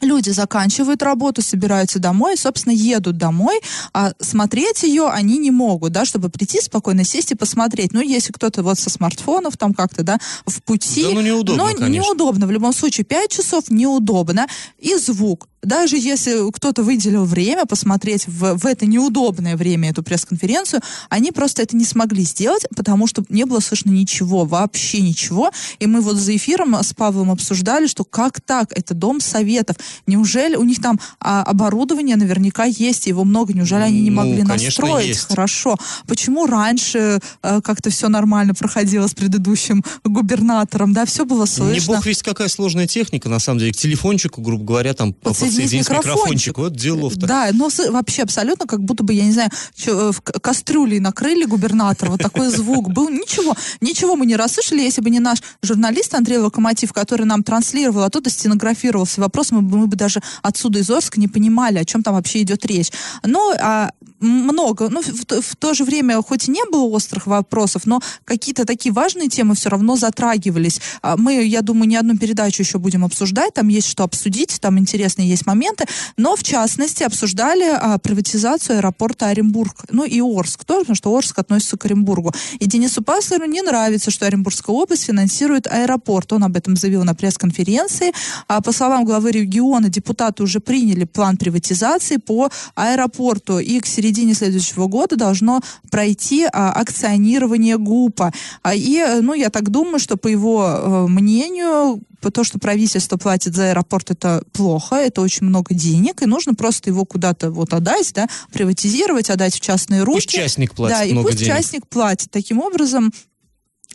Люди 0.00 0.30
заканчивают 0.30 1.02
работу, 1.02 1.42
собираются 1.42 1.98
домой, 1.98 2.36
собственно, 2.38 2.72
едут 2.72 3.18
домой, 3.18 3.60
а 3.92 4.12
смотреть 4.18 4.82
ее 4.82 5.08
они 5.08 5.36
не 5.36 5.50
могут, 5.50 5.92
да, 5.92 6.06
чтобы 6.06 6.30
прийти 6.30 6.60
спокойно, 6.60 7.04
сесть 7.04 7.32
и 7.32 7.34
посмотреть. 7.34 7.92
Ну, 7.92 8.00
если 8.00 8.32
кто-то 8.32 8.62
вот 8.62 8.78
со 8.78 8.88
смартфонов 8.88 9.58
там 9.58 9.74
как-то, 9.74 10.02
да, 10.02 10.18
в 10.46 10.62
пути. 10.62 11.02
Да, 11.02 11.10
ну, 11.10 11.20
неудобно, 11.20 11.64
Но 11.64 11.74
конечно. 11.74 11.86
неудобно. 11.86 12.46
В 12.46 12.50
любом 12.50 12.72
случае, 12.72 13.04
5 13.04 13.30
часов 13.30 13.64
неудобно. 13.68 14.46
И 14.78 14.94
звук. 14.96 15.49
Даже 15.62 15.96
если 15.98 16.50
кто-то 16.52 16.82
выделил 16.82 17.24
время 17.24 17.66
посмотреть 17.66 18.26
в, 18.26 18.54
в 18.56 18.64
это 18.66 18.86
неудобное 18.86 19.56
время 19.56 19.90
эту 19.90 20.02
пресс-конференцию, 20.02 20.80
они 21.10 21.32
просто 21.32 21.62
это 21.62 21.76
не 21.76 21.84
смогли 21.84 22.22
сделать, 22.22 22.66
потому 22.74 23.06
что 23.06 23.22
не 23.28 23.44
было 23.44 23.60
слышно 23.60 23.90
ничего, 23.90 24.44
вообще 24.46 25.00
ничего. 25.00 25.50
И 25.78 25.86
мы 25.86 26.00
вот 26.00 26.16
за 26.16 26.34
эфиром 26.34 26.74
с 26.82 26.94
Павлом 26.94 27.30
обсуждали, 27.30 27.86
что 27.88 28.04
как 28.04 28.40
так, 28.40 28.72
это 28.76 28.94
дом 28.94 29.20
советов. 29.20 29.76
Неужели 30.06 30.56
у 30.56 30.64
них 30.64 30.80
там 30.80 30.98
а, 31.20 31.42
оборудование 31.42 32.16
наверняка 32.16 32.64
есть, 32.64 33.06
его 33.06 33.24
много, 33.24 33.52
неужели 33.52 33.82
они 33.82 34.00
не 34.00 34.10
Ну, 34.10 34.16
могли 34.16 34.42
конечно, 34.42 34.66
настроить 34.86 35.06
есть. 35.08 35.26
хорошо? 35.26 35.76
Почему 36.06 36.46
раньше 36.46 37.20
э, 37.42 37.60
как-то 37.62 37.90
все 37.90 38.08
нормально 38.08 38.54
проходило 38.54 39.06
с 39.06 39.14
предыдущим 39.14 39.84
губернатором, 40.04 40.92
да, 40.92 41.04
все 41.04 41.24
было 41.24 41.42
Не 41.42 41.46
слышно? 41.50 41.94
бог 41.96 42.06
весь 42.06 42.22
какая 42.22 42.48
сложная 42.48 42.86
техника, 42.86 43.28
на 43.28 43.38
самом 43.38 43.58
деле. 43.58 43.72
К 43.72 43.76
телефончику, 43.76 44.40
грубо 44.40 44.64
говоря, 44.64 44.94
там 44.94 45.12
по- 45.12 45.30
подсоединить 45.30 45.49
подсоединить 45.50 45.88
микрофончик. 45.88 46.16
микрофончик. 46.16 46.58
Вот 46.58 46.76
делов-то. 46.76 47.26
Да, 47.26 47.50
но 47.52 47.68
вообще 47.90 48.22
абсолютно 48.22 48.66
как 48.66 48.80
будто 48.82 49.02
бы, 49.04 49.12
я 49.12 49.24
не 49.24 49.32
знаю, 49.32 49.50
э, 49.86 50.12
в 50.12 50.20
к- 50.20 50.40
кастрюлей 50.40 50.98
накрыли 51.00 51.44
губернатора, 51.44 52.10
вот 52.10 52.20
такой 52.20 52.48
звук 52.50 52.92
был. 52.92 53.08
Ничего, 53.08 53.54
ничего 53.80 54.16
мы 54.16 54.26
не 54.26 54.36
расслышали, 54.36 54.80
если 54.80 55.00
бы 55.00 55.10
не 55.10 55.20
наш 55.20 55.38
журналист 55.62 56.14
Андрей 56.14 56.38
Локомотив, 56.38 56.92
который 56.92 57.26
нам 57.26 57.42
транслировал, 57.42 58.04
а 58.04 58.10
тот 58.10 58.26
и 58.26 58.30
стенографировал 58.30 59.04
все 59.04 59.20
вопросы, 59.20 59.54
мы 59.54 59.62
бы, 59.62 59.78
мы 59.78 59.86
бы 59.86 59.96
даже 59.96 60.20
отсюда 60.42 60.78
из 60.78 60.90
Орска 60.90 61.20
не 61.20 61.28
понимали, 61.28 61.78
о 61.78 61.84
чем 61.84 62.02
там 62.02 62.14
вообще 62.14 62.42
идет 62.42 62.64
речь. 62.66 62.90
Но 63.24 63.54
а, 63.58 63.90
много, 64.20 64.88
ну, 64.88 65.02
в, 65.02 65.40
в 65.40 65.56
то 65.56 65.74
же 65.74 65.84
время, 65.84 66.20
хоть 66.22 66.48
и 66.48 66.50
не 66.50 66.64
было 66.70 66.84
острых 66.84 67.26
вопросов, 67.26 67.82
но 67.86 68.00
какие-то 68.24 68.64
такие 68.64 68.92
важные 68.92 69.28
темы 69.28 69.54
все 69.54 69.70
равно 69.70 69.96
затрагивались. 69.96 70.80
А 71.02 71.16
Мы, 71.16 71.44
я 71.44 71.62
думаю, 71.62 71.88
не 71.88 71.96
одну 71.96 72.16
передачу 72.16 72.62
еще 72.62 72.78
будем 72.78 73.04
обсуждать, 73.04 73.54
там 73.54 73.68
есть 73.68 73.88
что 73.88 74.04
обсудить, 74.04 74.60
там 74.60 74.78
интересные 74.78 75.28
есть 75.28 75.46
моменты, 75.46 75.86
но, 76.16 76.36
в 76.36 76.42
частности, 76.42 77.02
обсуждали 77.02 77.64
а, 77.64 77.98
приватизацию 77.98 78.78
аэропорта 78.78 79.26
Оренбург, 79.26 79.84
ну 79.90 80.04
и 80.04 80.20
Орск 80.20 80.64
тоже, 80.64 80.80
потому 80.80 80.96
что 80.96 81.16
Орск 81.16 81.38
относится 81.38 81.76
к 81.76 81.84
Оренбургу. 81.86 82.32
И 82.58 82.66
Денису 82.66 83.02
Паслеру 83.02 83.46
не 83.46 83.62
нравится, 83.62 84.10
что 84.10 84.26
Оренбургская 84.26 84.74
область 84.74 85.04
финансирует 85.04 85.66
аэропорт. 85.66 86.32
Он 86.32 86.44
об 86.44 86.56
этом 86.56 86.76
заявил 86.76 87.04
на 87.04 87.14
пресс-конференции. 87.14 88.12
А, 88.48 88.60
по 88.60 88.72
словам 88.72 89.04
главы 89.04 89.32
региона, 89.32 89.88
депутаты 89.88 90.42
уже 90.42 90.60
приняли 90.60 91.04
план 91.04 91.36
приватизации 91.36 92.18
по 92.18 92.50
аэропорту, 92.74 93.58
и 93.58 93.80
к 93.80 93.86
середине 93.86 94.09
следующего 94.34 94.86
года 94.86 95.16
должно 95.16 95.60
пройти 95.90 96.46
а, 96.52 96.72
акционирование 96.72 97.78
ГУПа. 97.78 98.32
А, 98.62 98.74
и, 98.74 98.96
э, 98.96 99.20
ну, 99.20 99.34
я 99.34 99.50
так 99.50 99.70
думаю, 99.70 99.98
что 99.98 100.16
по 100.16 100.28
его 100.28 100.64
э, 100.66 101.06
мнению, 101.08 102.00
то, 102.20 102.44
что 102.44 102.58
правительство 102.58 103.16
платит 103.16 103.54
за 103.54 103.70
аэропорт, 103.70 104.10
это 104.10 104.42
плохо, 104.52 104.96
это 104.96 105.22
очень 105.22 105.46
много 105.46 105.74
денег, 105.74 106.22
и 106.22 106.26
нужно 106.26 106.54
просто 106.54 106.90
его 106.90 107.04
куда-то 107.04 107.50
вот 107.50 107.72
отдать, 107.72 108.12
да, 108.14 108.28
приватизировать, 108.52 109.30
отдать 109.30 109.54
в 109.54 109.60
частные 109.60 110.02
руки. 110.02 110.26
Пусть 110.26 110.30
частник 110.30 110.74
платит 110.74 110.98
да, 110.98 111.04
и 111.04 111.12
много 111.12 111.28
пусть 111.28 111.38
денег. 111.38 111.54
частник 111.54 111.86
платит. 111.86 112.30
Таким 112.30 112.60
образом, 112.60 113.10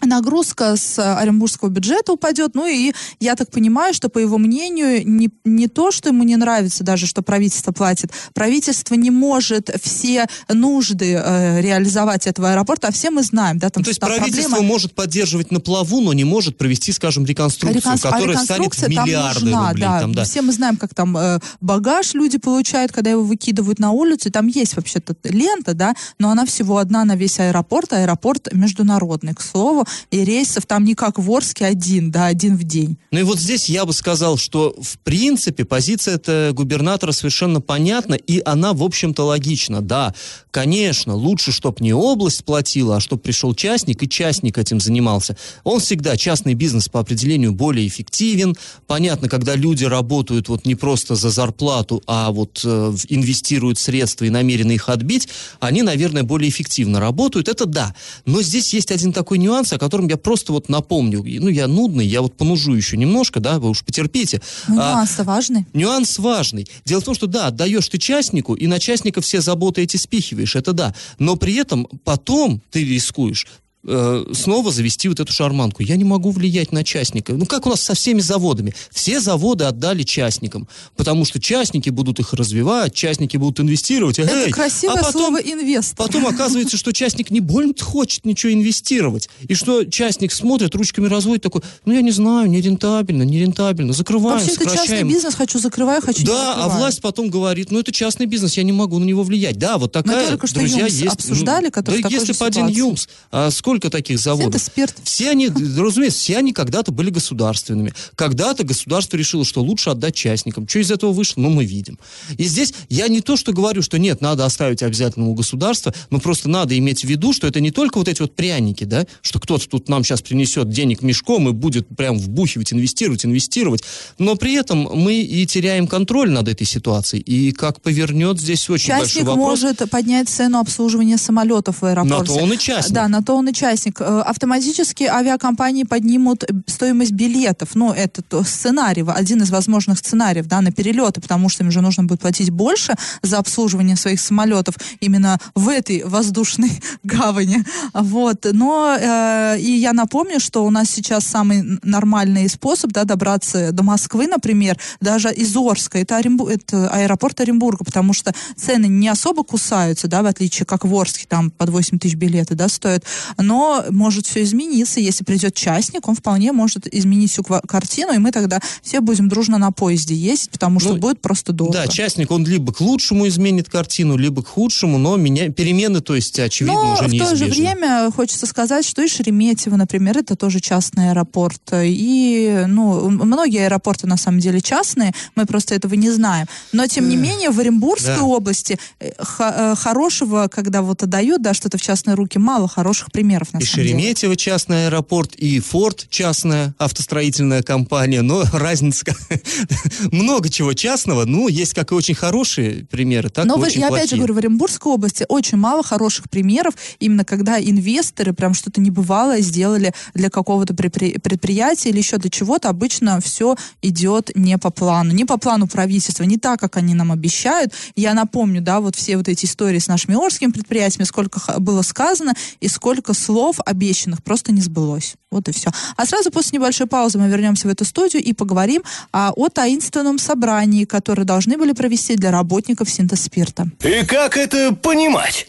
нагрузка 0.03 0.75
с 0.75 0.99
э, 0.99 1.01
оренбургского 1.01 1.69
бюджета 1.69 2.13
упадет. 2.13 2.53
Ну 2.53 2.67
и 2.67 2.93
я 3.19 3.35
так 3.35 3.49
понимаю, 3.51 3.93
что 3.93 4.09
по 4.09 4.19
его 4.19 4.37
мнению 4.37 5.07
не, 5.07 5.29
не 5.45 5.67
то, 5.67 5.91
что 5.91 6.09
ему 6.09 6.23
не 6.23 6.35
нравится 6.35 6.83
даже, 6.83 7.07
что 7.07 7.21
правительство 7.21 7.71
платит. 7.71 8.11
Правительство 8.33 8.95
не 8.95 9.09
может 9.09 9.69
все 9.81 10.27
нужды 10.49 11.13
э, 11.23 11.61
реализовать 11.61 12.27
этого 12.27 12.51
аэропорта, 12.51 12.89
а 12.89 12.91
все 12.91 13.09
мы 13.09 13.23
знаем, 13.23 13.57
да, 13.57 13.69
там, 13.69 13.81
Ну, 13.81 13.85
то 13.85 13.89
есть 13.89 13.99
там 13.99 14.09
правительство 14.09 14.49
проблема. 14.51 14.67
может 14.73 14.93
поддерживать 14.93 15.51
на 15.51 15.59
плаву, 15.59 16.01
но 16.01 16.13
не 16.13 16.23
может 16.23 16.57
провести, 16.57 16.91
скажем, 16.91 17.25
реконструкцию, 17.25 17.81
Реконс- 17.81 18.05
а 18.05 18.11
которая 18.11 18.37
станет 18.37 18.73
в 18.73 18.77
реконструкция 18.77 18.95
там 18.95 19.05
миллиарды 19.05 19.45
нужна, 19.45 19.69
рублей. 19.69 19.81
да. 19.87 19.99
Там, 20.01 20.13
да. 20.13 20.23
Все 20.25 20.41
мы 20.41 20.51
знаем, 20.51 20.77
как 20.77 20.93
там 20.93 21.17
э, 21.17 21.39
багаж 21.61 22.13
люди 22.13 22.37
получают, 22.37 22.91
когда 22.91 23.11
его 23.11 23.23
выкидывают 23.23 23.79
на 23.79 23.91
улицу. 23.91 24.29
И 24.29 24.31
там 24.31 24.47
есть 24.47 24.75
вообще-то 24.75 25.15
лента, 25.23 25.73
да, 25.73 25.95
но 26.19 26.29
она 26.29 26.45
всего 26.45 26.77
одна 26.77 27.05
на 27.05 27.15
весь 27.15 27.39
аэропорт. 27.39 27.93
а 27.93 27.97
Аэропорт 27.97 28.49
международный, 28.53 29.33
к 29.33 29.41
слову. 29.41 29.84
И 30.11 30.23
рейсов 30.23 30.65
там 30.65 30.83
не 30.83 30.95
как 30.95 31.19
в 31.19 31.31
Орске 31.31 31.65
один, 31.65 32.11
да, 32.11 32.27
один 32.27 32.57
в 32.57 32.63
день. 32.63 32.97
Ну 33.11 33.19
и 33.19 33.23
вот 33.23 33.39
здесь 33.39 33.69
я 33.69 33.85
бы 33.85 33.93
сказал, 33.93 34.37
что 34.37 34.75
в 34.81 34.97
принципе 34.99 35.65
позиция 35.65 36.15
эта 36.15 36.51
губернатора 36.53 37.11
совершенно 37.11 37.61
понятна, 37.61 38.15
и 38.15 38.41
она, 38.45 38.73
в 38.73 38.83
общем-то, 38.83 39.23
логична. 39.23 39.81
Да, 39.81 40.13
конечно, 40.51 41.15
лучше, 41.15 41.51
чтобы 41.51 41.77
не 41.79 41.93
область 41.93 42.43
платила, 42.45 42.97
а 42.97 42.99
чтобы 42.99 43.21
пришел 43.21 43.53
частник, 43.53 44.01
и 44.03 44.09
частник 44.09 44.57
этим 44.57 44.79
занимался. 44.79 45.37
Он 45.63 45.79
всегда, 45.79 46.17
частный 46.17 46.53
бизнес 46.53 46.89
по 46.89 46.99
определению 46.99 47.53
более 47.53 47.87
эффективен. 47.87 48.55
Понятно, 48.87 49.29
когда 49.29 49.55
люди 49.55 49.85
работают 49.85 50.49
вот 50.49 50.65
не 50.65 50.75
просто 50.75 51.15
за 51.15 51.29
зарплату, 51.29 52.01
а 52.07 52.31
вот 52.31 52.61
э, 52.63 52.93
инвестируют 53.09 53.79
средства 53.79 54.25
и 54.25 54.29
намерены 54.29 54.73
их 54.73 54.89
отбить, 54.89 55.27
они, 55.59 55.81
наверное, 55.81 56.23
более 56.23 56.49
эффективно 56.49 56.99
работают. 56.99 57.47
Это 57.47 57.65
да. 57.65 57.95
Но 58.25 58.41
здесь 58.41 58.73
есть 58.73 58.91
один 58.91 59.13
такой 59.13 59.37
нюанс, 59.37 59.73
о 59.75 59.79
котором 59.79 60.07
я 60.07 60.17
просто 60.17 60.51
вот 60.51 60.69
напомню. 60.69 61.23
Ну, 61.23 61.47
я 61.47 61.67
нудный, 61.67 62.05
я 62.05 62.21
вот 62.21 62.35
понужу 62.35 62.73
еще 62.73 62.97
немножко, 62.97 63.39
да, 63.39 63.59
вы 63.59 63.69
уж 63.69 63.83
потерпите. 63.83 64.41
Ну, 64.67 64.79
А, 64.79 64.93
нюанс-то 64.95 65.23
важный. 65.23 65.65
Нюанс 65.73 66.19
важный. 66.19 66.67
Дело 66.85 67.01
в 67.01 67.03
том, 67.05 67.15
что 67.15 67.27
да, 67.27 67.47
отдаешь 67.47 67.87
ты 67.87 67.97
частнику, 67.97 68.53
и 68.53 68.67
на 68.67 68.79
частника 68.79 69.21
все 69.21 69.41
заботы 69.41 69.81
эти 69.81 69.97
спихиваешь, 69.97 70.55
это 70.55 70.73
да. 70.73 70.95
Но 71.19 71.35
при 71.35 71.55
этом 71.55 71.87
потом 72.03 72.61
ты 72.71 72.83
рискуешь 72.83 73.47
э, 73.85 74.25
снова 74.33 74.71
завести 74.71 75.07
вот 75.07 75.19
эту 75.19 75.31
шарманку. 75.31 75.83
Я 75.83 75.95
не 75.95 76.03
могу 76.03 76.31
влиять 76.31 76.71
на 76.71 76.83
частника. 76.83 77.33
Ну, 77.33 77.45
как 77.45 77.65
у 77.65 77.69
нас 77.69 77.81
со 77.81 77.93
всеми 77.93 78.19
заводами. 78.19 78.73
Все 78.91 79.19
заводы 79.19 79.65
отдали 79.65 80.03
частникам, 80.03 80.67
потому 80.95 81.25
что 81.25 81.39
частники 81.39 81.89
будут 81.89 82.19
их 82.19 82.33
развивать, 82.33 82.93
частники 82.93 83.37
будут 83.37 83.59
инвестировать. 83.59 84.19
Это 84.19 84.31
Эй, 84.31 84.51
красивое 84.51 84.95
а 84.95 85.03
потом, 85.03 85.11
слово 85.11 85.37
инвестор. 85.37 85.95
Потом 85.97 86.27
оказывается, 86.27 86.77
что 86.77 86.91
частник 86.91 87.31
не 87.31 87.39
больно 87.39 87.73
хочет 87.79 88.25
ничего 88.25 88.53
инвестировать. 88.53 89.29
И 89.47 89.53
что 89.53 89.83
частник 89.85 90.31
смотрит, 90.31 90.75
ручками 90.75 91.07
разводит, 91.07 91.43
такой, 91.43 91.61
ну, 91.85 91.93
я 91.93 92.01
не 92.01 92.11
знаю, 92.11 92.49
не 92.49 92.61
рентабельно, 92.61 93.23
не 93.23 93.39
рентабельно, 93.39 93.93
закрываем, 93.93 94.39
Вообще, 94.39 94.53
это 94.53 94.63
частный 94.63 94.79
сокращаем. 94.79 95.07
бизнес, 95.07 95.35
хочу 95.35 95.59
закрываю, 95.59 96.01
хочу 96.01 96.25
Да, 96.25 96.55
а 96.55 96.69
власть 96.69 97.01
потом 97.01 97.29
говорит, 97.29 97.71
ну 97.71 97.79
это 97.79 97.91
частный 97.91 98.25
бизнес, 98.25 98.57
я 98.57 98.63
не 98.63 98.71
могу 98.71 98.99
на 98.99 99.03
него 99.03 99.23
влиять. 99.23 99.57
Да, 99.57 99.77
вот 99.77 99.91
такая, 99.91 100.37
друзья, 100.37 100.85
есть. 100.85 101.05
обсуждали, 101.05 101.65
ну, 101.65 101.71
который 101.71 101.99
в 101.99 102.03
да, 102.03 102.09
если 102.09 102.33
по 102.33 102.45
один. 102.45 102.67
ЮМС, 102.67 103.07
а 103.31 103.51
сколько 103.51 103.74
таких 103.79 104.19
заводов? 104.19 104.61
спирт. 104.61 104.95
Все 105.03 105.29
они, 105.31 105.49
разумеется, 105.49 106.19
все 106.19 106.37
они 106.37 106.53
когда-то 106.53 106.91
были 106.91 107.09
государственными. 107.09 107.93
Когда-то 108.15 108.63
государство 108.63 109.17
решило, 109.17 109.45
что 109.45 109.61
лучше 109.61 109.89
отдать 109.89 110.15
частникам. 110.15 110.67
Что 110.67 110.79
из 110.79 110.91
этого 110.91 111.11
вышло, 111.11 111.41
ну 111.41 111.49
мы 111.49 111.65
видим. 111.65 111.99
И 112.37 112.43
здесь 112.43 112.73
я 112.89 113.07
не 113.07 113.21
то, 113.21 113.37
что 113.37 113.53
говорю, 113.53 113.81
что 113.81 113.97
нет, 113.97 114.21
надо 114.21 114.45
оставить 114.45 114.83
обязательно 114.83 115.27
у 115.27 115.33
государства, 115.33 115.93
но 116.09 116.19
просто 116.19 116.49
надо 116.49 116.77
иметь 116.77 117.01
в 117.01 117.07
виду, 117.07 117.33
что 117.33 117.47
это 117.47 117.59
не 117.59 117.71
только 117.71 117.97
вот 117.97 118.07
эти 118.07 118.21
вот 118.21 118.35
пряники, 118.35 118.83
да, 118.83 119.05
что 119.21 119.39
кто-то 119.39 119.67
тут 119.67 119.89
нам 119.89 120.03
сейчас 120.03 120.21
принесет 120.21 120.69
денег 120.69 121.01
мешком 121.01 121.49
и 121.49 121.51
будет 121.51 121.87
прям 121.87 122.17
вбухивать, 122.17 122.73
инвестировать, 122.73 123.25
инвестировать, 123.25 123.83
но 124.17 124.35
при 124.35 124.53
этом 124.53 124.89
мы 124.93 125.15
и 125.15 125.45
теряем 125.45 125.87
контроль 125.87 126.31
над 126.31 126.47
этой 126.47 126.65
ситуацией. 126.65 127.21
И 127.21 127.51
как 127.51 127.81
повернет, 127.81 128.39
здесь 128.39 128.69
очень 128.69 128.89
большой 128.89 129.07
Частник 129.07 129.25
вопрос. 129.25 129.61
может 129.61 129.89
поднять 129.89 130.29
цену 130.29 130.59
обслуживания 130.59 131.17
самолетов 131.17 131.81
в 131.81 131.85
аэропорте. 131.85 132.33
На 132.33 132.39
то 132.39 132.43
он 132.43 132.53
и 132.53 132.57
частник. 132.57 132.93
Да, 132.93 133.07
на 133.07 133.23
то 133.23 133.35
он 133.35 133.49
и 133.49 133.53
частник. 133.53 133.64
Э, 133.65 134.21
Автоматически 134.25 135.03
авиакомпании 135.03 135.83
поднимут 135.83 136.43
стоимость 136.67 137.11
билетов. 137.11 137.69
Ну, 137.73 137.91
это 137.91 138.21
то 138.21 138.43
сценарий, 138.43 139.03
один 139.07 139.41
из 139.41 139.49
возможных 139.49 139.97
сценариев, 139.99 140.45
да, 140.45 140.61
на 140.61 140.71
перелеты, 140.71 141.21
потому 141.21 141.49
что 141.49 141.63
им 141.63 141.71
же 141.71 141.81
нужно 141.81 142.03
будет 142.03 142.21
платить 142.21 142.51
больше 142.51 142.95
за 143.21 143.39
обслуживание 143.39 143.95
своих 143.95 144.19
самолетов 144.19 144.75
именно 144.99 145.39
в 145.55 145.69
этой 145.69 146.03
воздушной 146.03 146.71
гавани. 147.03 147.63
Вот. 147.93 148.45
Но 148.51 148.95
э, 148.99 149.57
и 149.59 149.71
я 149.71 149.93
напомню, 149.93 150.39
что 150.39 150.63
у 150.65 150.69
нас 150.69 150.89
сейчас 150.89 151.25
самый 151.25 151.79
нормальный 151.83 152.47
способ, 152.49 152.91
да, 152.91 153.03
добраться 153.03 153.71
до 153.71 153.83
Москвы, 153.83 154.27
например, 154.27 154.77
даже 155.01 155.33
из 155.33 155.55
Орска, 155.55 155.97
это, 155.99 156.17
Оренбу- 156.17 156.49
это 156.49 156.89
аэропорт 156.89 157.39
Оренбурга, 157.39 157.83
потому 157.83 158.13
что 158.13 158.33
цены 158.55 158.85
не 158.85 159.07
особо 159.07 159.43
кусаются, 159.43 160.07
да, 160.07 160.21
в 160.21 160.25
отличие 160.27 160.65
как 160.65 160.85
в 160.85 160.93
Орске, 160.95 161.25
там 161.27 161.49
под 161.49 161.69
8 161.69 161.99
тысяч 161.99 162.15
билеты, 162.15 162.55
да, 162.55 162.67
стоят. 162.67 163.03
Но 163.45 163.85
может 163.91 164.25
все 164.25 164.43
измениться, 164.43 164.99
если 164.99 165.23
придет 165.23 165.53
частник, 165.53 166.07
он 166.07 166.15
вполне 166.15 166.51
может 166.51 166.87
изменить 166.93 167.31
всю 167.31 167.43
картину, 167.43 168.13
и 168.13 168.17
мы 168.17 168.31
тогда 168.31 168.59
все 168.81 169.01
будем 169.01 169.29
дружно 169.29 169.57
на 169.57 169.71
поезде 169.71 170.15
ездить, 170.15 170.49
потому 170.49 170.79
что 170.79 170.93
Ну, 170.93 170.99
будет 170.99 171.21
просто 171.21 171.53
дорого. 171.53 171.77
Да, 171.77 171.87
частник, 171.87 172.31
он 172.31 172.45
либо 172.45 172.73
к 172.73 172.81
лучшему 172.81 173.27
изменит 173.27 173.69
картину, 173.69 174.17
либо 174.17 174.43
к 174.43 174.47
худшему, 174.47 174.97
но 174.97 175.15
меня, 175.17 175.49
перемены, 175.49 176.01
то 176.01 176.15
есть, 176.15 176.39
очевидно, 176.39 176.81
Но 176.81 176.93
уже 176.93 177.03
в 177.03 177.05
то 177.05 177.11
неизбежны. 177.11 177.37
же 177.37 177.45
время 177.45 178.11
хочется 178.11 178.45
сказать, 178.45 178.85
что 178.85 179.01
и 179.01 179.07
Шереметьево, 179.07 179.75
например, 179.75 180.17
это 180.17 180.35
тоже 180.35 180.59
частный 180.59 181.11
аэропорт. 181.11 181.61
И, 181.73 182.63
ну, 182.67 183.09
многие 183.09 183.65
аэропорты 183.65 184.07
на 184.07 184.17
самом 184.17 184.39
деле 184.39 184.61
частные, 184.61 185.13
мы 185.35 185.45
просто 185.45 185.75
этого 185.75 185.93
не 185.93 186.09
знаем. 186.09 186.47
Но, 186.71 186.87
тем 186.87 187.09
не 187.09 187.15
менее, 187.15 187.51
в 187.51 187.59
Оренбургской 187.59 188.15
да. 188.15 188.23
области 188.23 188.79
э, 188.99 189.11
э, 189.39 189.75
хорошего, 189.75 190.47
когда 190.51 190.81
вот 190.81 191.03
отдают, 191.03 191.41
да, 191.41 191.53
что-то 191.53 191.77
в 191.77 191.81
частные 191.81 192.15
руки, 192.15 192.39
мало 192.39 192.67
хороших 192.67 193.11
примеров, 193.11 193.34
на 193.53 193.57
И 193.59 193.63
самом 193.65 193.85
деле. 193.85 193.89
Шереметьево 193.89 194.35
частный 194.35 194.87
аэропорт, 194.87 195.35
и 195.35 195.59
Форд 195.59 196.07
частная 196.09 196.73
автостроительная 196.77 197.61
компания, 197.63 198.21
но 198.21 198.43
разница 198.53 199.05
много 200.11 200.49
чего 200.49 200.73
частного, 200.73 201.25
ну, 201.25 201.47
есть 201.47 201.73
как 201.73 201.91
и 201.91 201.95
очень 201.95 202.15
хорошие 202.15 202.85
примеры, 202.85 203.29
так 203.29 203.45
Но 203.45 203.55
и 203.55 203.59
вы- 203.59 203.65
очень 203.67 203.81
я 203.81 203.87
опять 203.87 204.03
же 204.03 204.15
плохие. 204.15 204.17
говорю, 204.19 204.33
в 204.33 204.37
Оренбургской 204.37 204.91
области 204.91 205.25
очень 205.27 205.57
мало 205.57 205.83
хороших 205.83 206.29
примеров, 206.29 206.73
именно 206.99 207.25
когда 207.25 207.59
инвесторы 207.59 208.33
прям 208.33 208.53
что-то 208.53 208.81
небывалое 208.81 209.41
сделали 209.41 209.93
для 210.13 210.29
какого-то 210.29 210.73
предпри- 210.73 211.19
предприятия 211.19 211.89
или 211.89 211.97
еще 211.97 212.17
для 212.17 212.29
чего-то. 212.29 212.69
Обычно 212.69 213.19
все 213.21 213.55
идет 213.81 214.31
не 214.35 214.57
по 214.57 214.69
плану, 214.69 215.11
не 215.11 215.25
по 215.25 215.37
плану 215.37 215.67
правительства, 215.67 216.23
не 216.23 216.37
так, 216.37 216.59
как 216.59 216.77
они 216.77 216.93
нам 216.93 217.11
обещают. 217.11 217.73
Я 217.95 218.13
напомню, 218.13 218.61
да, 218.61 218.79
вот 218.79 218.95
все 218.95 219.17
вот 219.17 219.27
эти 219.27 219.45
истории 219.45 219.79
с 219.79 219.87
нашими 219.87 220.15
орскими 220.15 220.51
предприятиями, 220.51 221.05
сколько 221.05 221.39
было 221.59 221.81
сказано 221.81 222.33
и 222.59 222.67
сколько 222.67 223.13
слов 223.25 223.57
обещанных 223.65 224.23
просто 224.23 224.51
не 224.51 224.61
сбылось. 224.61 225.15
Вот 225.31 225.47
и 225.49 225.51
все. 225.51 225.69
А 225.97 226.05
сразу 226.05 226.31
после 226.31 226.59
небольшой 226.59 226.87
паузы 226.87 227.17
мы 227.17 227.27
вернемся 227.27 227.67
в 227.67 227.71
эту 227.71 227.85
студию 227.85 228.23
и 228.23 228.33
поговорим 228.33 228.83
а, 229.11 229.31
о 229.35 229.49
таинственном 229.49 230.17
собрании, 230.17 230.85
которое 230.85 231.23
должны 231.23 231.57
были 231.57 231.73
провести 231.73 232.15
для 232.15 232.31
работников 232.31 232.89
синтез 232.89 233.23
спирта. 233.23 233.67
И 233.83 234.05
как 234.05 234.37
это 234.37 234.73
понимать? 234.73 235.47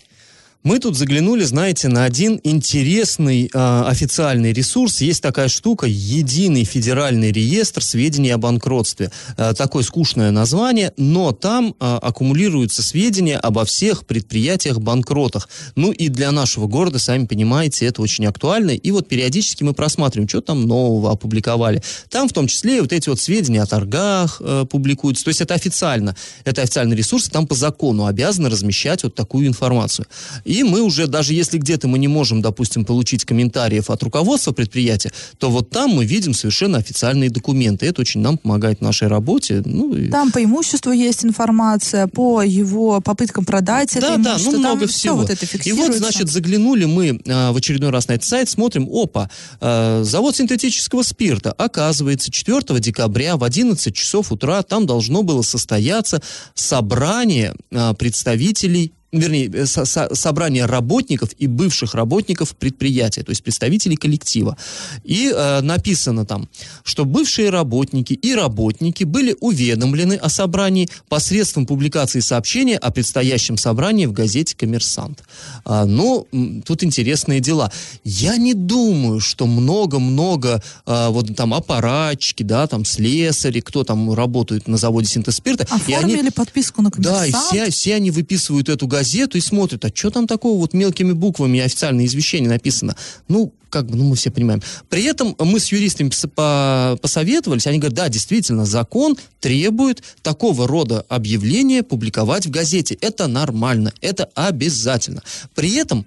Мы 0.66 0.80
тут 0.80 0.96
заглянули, 0.96 1.44
знаете, 1.44 1.86
на 1.86 2.02
один 2.02 2.40
интересный 2.42 3.48
э, 3.54 3.82
официальный 3.86 4.52
ресурс. 4.52 5.00
Есть 5.00 5.22
такая 5.22 5.46
штука, 5.46 5.86
единый 5.86 6.64
федеральный 6.64 7.30
реестр 7.30 7.84
сведений 7.84 8.30
о 8.30 8.38
банкротстве. 8.38 9.12
Э, 9.36 9.54
такое 9.56 9.84
скучное 9.84 10.32
название, 10.32 10.92
но 10.96 11.30
там 11.30 11.68
э, 11.68 11.98
аккумулируются 12.02 12.82
сведения 12.82 13.38
обо 13.38 13.64
всех 13.64 14.06
предприятиях-банкротах. 14.06 15.48
Ну 15.76 15.92
и 15.92 16.08
для 16.08 16.32
нашего 16.32 16.66
города, 16.66 16.98
сами 16.98 17.26
понимаете, 17.26 17.86
это 17.86 18.02
очень 18.02 18.26
актуально. 18.26 18.72
И 18.72 18.90
вот 18.90 19.06
периодически 19.06 19.62
мы 19.62 19.72
просматриваем, 19.72 20.28
что 20.28 20.40
там 20.40 20.66
нового 20.66 21.12
опубликовали. 21.12 21.80
Там 22.10 22.28
в 22.28 22.32
том 22.32 22.48
числе 22.48 22.78
и 22.78 22.80
вот 22.80 22.92
эти 22.92 23.08
вот 23.08 23.20
сведения 23.20 23.62
о 23.62 23.66
торгах 23.66 24.38
э, 24.40 24.64
публикуются. 24.68 25.22
То 25.22 25.28
есть 25.28 25.40
это 25.40 25.54
официально. 25.54 26.16
Это 26.44 26.62
официальный 26.62 26.96
ресурс, 26.96 27.28
там 27.28 27.46
по 27.46 27.54
закону 27.54 28.06
обязаны 28.06 28.50
размещать 28.50 29.04
вот 29.04 29.14
такую 29.14 29.46
информацию. 29.46 30.06
И 30.55 30.55
мы 30.64 30.80
уже, 30.80 31.06
даже 31.06 31.34
если 31.34 31.58
где-то 31.58 31.88
мы 31.88 31.98
не 31.98 32.08
можем, 32.08 32.42
допустим, 32.42 32.84
получить 32.84 33.24
комментариев 33.24 33.90
от 33.90 34.02
руководства 34.02 34.52
предприятия, 34.52 35.12
то 35.38 35.50
вот 35.50 35.70
там 35.70 35.90
мы 35.90 36.04
видим 36.04 36.34
совершенно 36.34 36.78
официальные 36.78 37.30
документы. 37.30 37.86
Это 37.86 38.00
очень 38.00 38.20
нам 38.20 38.38
помогает 38.38 38.78
в 38.78 38.82
нашей 38.82 39.08
работе. 39.08 39.62
Ну, 39.64 39.94
и... 39.94 40.08
Там 40.10 40.32
по 40.32 40.42
имуществу 40.42 40.92
есть 40.92 41.24
информация, 41.24 42.06
по 42.06 42.42
его 42.42 43.00
попыткам 43.00 43.44
продать 43.44 43.94
да, 43.94 43.98
это 43.98 44.18
да, 44.18 44.30
имущество. 44.30 44.52
ну 44.52 44.58
много 44.58 44.80
там 44.80 44.88
всего. 44.88 44.96
Все 44.96 45.14
вот 45.14 45.30
это 45.30 45.46
и 45.68 45.72
вот, 45.72 45.94
значит, 45.94 46.28
заглянули 46.30 46.84
мы 46.84 47.20
а, 47.28 47.52
в 47.52 47.56
очередной 47.56 47.90
раз 47.90 48.08
на 48.08 48.12
этот 48.12 48.26
сайт, 48.26 48.48
смотрим, 48.48 48.88
опа, 48.90 49.30
а, 49.60 50.02
завод 50.04 50.36
синтетического 50.36 51.02
спирта. 51.02 51.52
Оказывается, 51.52 52.30
4 52.30 52.80
декабря 52.80 53.36
в 53.36 53.44
11 53.44 53.94
часов 53.94 54.32
утра 54.32 54.62
там 54.62 54.86
должно 54.86 55.22
было 55.22 55.42
состояться 55.42 56.22
собрание 56.54 57.54
а, 57.72 57.94
представителей 57.94 58.92
вернее, 59.12 59.48
э, 59.52 59.66
со- 59.66 59.84
со- 59.84 60.14
собрание 60.14 60.66
работников 60.66 61.30
и 61.38 61.46
бывших 61.46 61.94
работников 61.94 62.54
предприятия, 62.56 63.22
то 63.22 63.30
есть 63.30 63.42
представителей 63.42 63.96
коллектива. 63.96 64.56
И 65.04 65.32
э, 65.34 65.60
написано 65.62 66.26
там, 66.26 66.48
что 66.84 67.04
бывшие 67.04 67.50
работники 67.50 68.12
и 68.14 68.34
работники 68.34 69.04
были 69.04 69.36
уведомлены 69.40 70.14
о 70.14 70.28
собрании 70.28 70.88
посредством 71.08 71.66
публикации 71.66 72.20
сообщения 72.20 72.76
о 72.76 72.90
предстоящем 72.90 73.56
собрании 73.56 74.06
в 74.06 74.12
газете 74.12 74.54
«Коммерсант». 74.56 75.22
А, 75.64 75.86
м, 76.32 76.62
тут 76.62 76.82
интересные 76.84 77.40
дела. 77.40 77.70
Я 78.04 78.36
не 78.36 78.54
думаю, 78.54 79.20
что 79.20 79.46
много-много 79.46 80.62
а, 80.84 81.10
вот 81.10 81.34
там 81.36 81.54
аппаратчики, 81.54 82.42
да, 82.42 82.66
там 82.66 82.84
слесари, 82.84 83.60
кто 83.60 83.84
там 83.84 84.12
работает 84.12 84.68
на 84.68 84.76
заводе 84.76 85.06
синтез 85.08 85.36
спирта. 85.36 85.66
и 85.86 85.92
они- 85.92 86.04
Оформили 86.14 86.30
подписку 86.30 86.82
на 86.82 86.90
да, 86.90 87.24
и 87.26 87.30
коммерсант. 87.32 87.46
все, 87.46 87.70
все 87.70 87.94
они 87.94 88.10
выписывают 88.10 88.68
эту 88.68 88.86
газету 88.86 88.95
и 89.34 89.40
смотрят, 89.40 89.84
а 89.84 89.90
что 89.94 90.10
там 90.10 90.26
такого 90.26 90.58
вот 90.58 90.72
мелкими 90.72 91.12
буквами 91.12 91.60
официальное 91.60 92.06
извещение 92.06 92.48
написано. 92.48 92.96
Ну, 93.28 93.52
как 93.70 93.90
бы, 93.90 93.96
ну, 93.96 94.04
мы 94.04 94.16
все 94.16 94.30
понимаем. 94.30 94.62
При 94.88 95.04
этом 95.04 95.36
мы 95.38 95.60
с 95.60 95.70
юристами 95.72 96.08
пос- 96.08 96.28
по- 96.28 96.98
посоветовались, 97.00 97.66
они 97.66 97.78
говорят, 97.78 97.96
да, 97.96 98.08
действительно, 98.08 98.64
закон 98.64 99.16
требует 99.40 100.02
такого 100.22 100.66
рода 100.66 101.04
объявления 101.08 101.82
публиковать 101.82 102.46
в 102.46 102.50
газете. 102.50 102.96
Это 103.00 103.26
нормально, 103.26 103.92
это 104.00 104.30
обязательно. 104.34 105.22
При 105.54 105.74
этом 105.74 106.06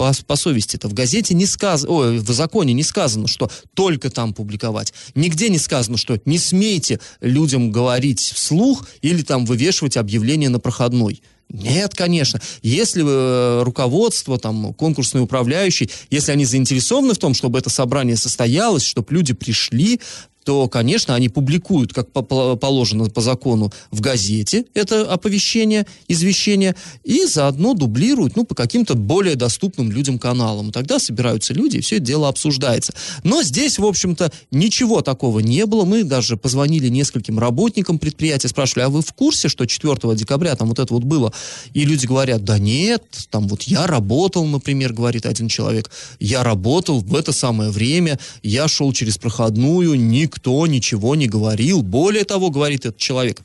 по, 0.00 0.12
по 0.26 0.36
совести 0.36 0.76
это 0.76 0.88
в 0.88 0.94
газете 0.94 1.34
не 1.34 1.44
сказано, 1.44 1.92
ой, 1.92 2.18
в 2.20 2.30
законе 2.30 2.72
не 2.72 2.82
сказано, 2.82 3.28
что 3.28 3.50
только 3.74 4.08
там 4.08 4.32
публиковать. 4.32 4.94
Нигде 5.14 5.50
не 5.50 5.58
сказано, 5.58 5.98
что 5.98 6.18
не 6.24 6.38
смейте 6.38 7.00
людям 7.20 7.70
говорить 7.70 8.20
вслух 8.20 8.88
или 9.02 9.20
там 9.20 9.44
вывешивать 9.44 9.98
объявление 9.98 10.48
на 10.48 10.58
проходной. 10.58 11.22
Нет, 11.50 11.94
конечно. 11.94 12.40
Если 12.62 13.04
э, 13.04 13.62
руководство, 13.64 14.38
там, 14.38 14.72
конкурсный 14.74 15.20
управляющий, 15.20 15.90
если 16.08 16.30
они 16.30 16.44
заинтересованы 16.44 17.12
в 17.14 17.18
том, 17.18 17.34
чтобы 17.34 17.58
это 17.58 17.70
собрание 17.70 18.16
состоялось, 18.16 18.84
чтобы 18.84 19.12
люди 19.12 19.34
пришли, 19.34 20.00
то, 20.44 20.68
конечно, 20.68 21.14
они 21.14 21.28
публикуют, 21.28 21.92
как 21.92 22.10
по- 22.12 22.22
по- 22.22 22.56
положено 22.56 23.08
по 23.10 23.20
закону, 23.20 23.72
в 23.90 24.00
газете 24.00 24.64
это 24.74 25.10
оповещение, 25.12 25.86
извещение, 26.08 26.74
и 27.04 27.24
заодно 27.26 27.74
дублируют, 27.74 28.36
ну, 28.36 28.44
по 28.44 28.54
каким-то 28.54 28.94
более 28.94 29.36
доступным 29.36 29.92
людям 29.92 30.18
каналам. 30.18 30.72
Тогда 30.72 30.98
собираются 30.98 31.52
люди, 31.54 31.78
и 31.78 31.80
все 31.80 31.96
это 31.96 32.06
дело 32.06 32.28
обсуждается. 32.28 32.94
Но 33.24 33.42
здесь, 33.42 33.78
в 33.78 33.84
общем-то, 33.84 34.32
ничего 34.50 35.02
такого 35.02 35.40
не 35.40 35.66
было. 35.66 35.84
Мы 35.84 36.04
даже 36.04 36.36
позвонили 36.36 36.88
нескольким 36.88 37.38
работникам 37.38 37.98
предприятия, 37.98 38.48
спрашивали, 38.48 38.84
а 38.84 38.88
вы 38.88 39.02
в 39.02 39.12
курсе, 39.12 39.48
что 39.48 39.66
4 39.66 40.14
декабря 40.14 40.56
там 40.56 40.68
вот 40.68 40.78
это 40.78 40.92
вот 40.94 41.04
было? 41.04 41.32
И 41.74 41.84
люди 41.84 42.06
говорят, 42.06 42.44
да 42.44 42.58
нет, 42.58 43.04
там 43.30 43.46
вот 43.48 43.62
я 43.64 43.86
работал, 43.86 44.46
например, 44.46 44.92
говорит 44.92 45.26
один 45.26 45.48
человек, 45.48 45.90
я 46.18 46.42
работал 46.42 47.00
в 47.00 47.14
это 47.14 47.32
самое 47.32 47.70
время, 47.70 48.18
я 48.42 48.68
шел 48.68 48.92
через 48.92 49.18
проходную, 49.18 49.94
никто 50.30 50.66
ничего 50.66 51.16
не 51.16 51.26
говорил. 51.26 51.82
Более 51.82 52.24
того, 52.24 52.50
говорит 52.50 52.86
этот 52.86 52.98
человек, 52.98 53.42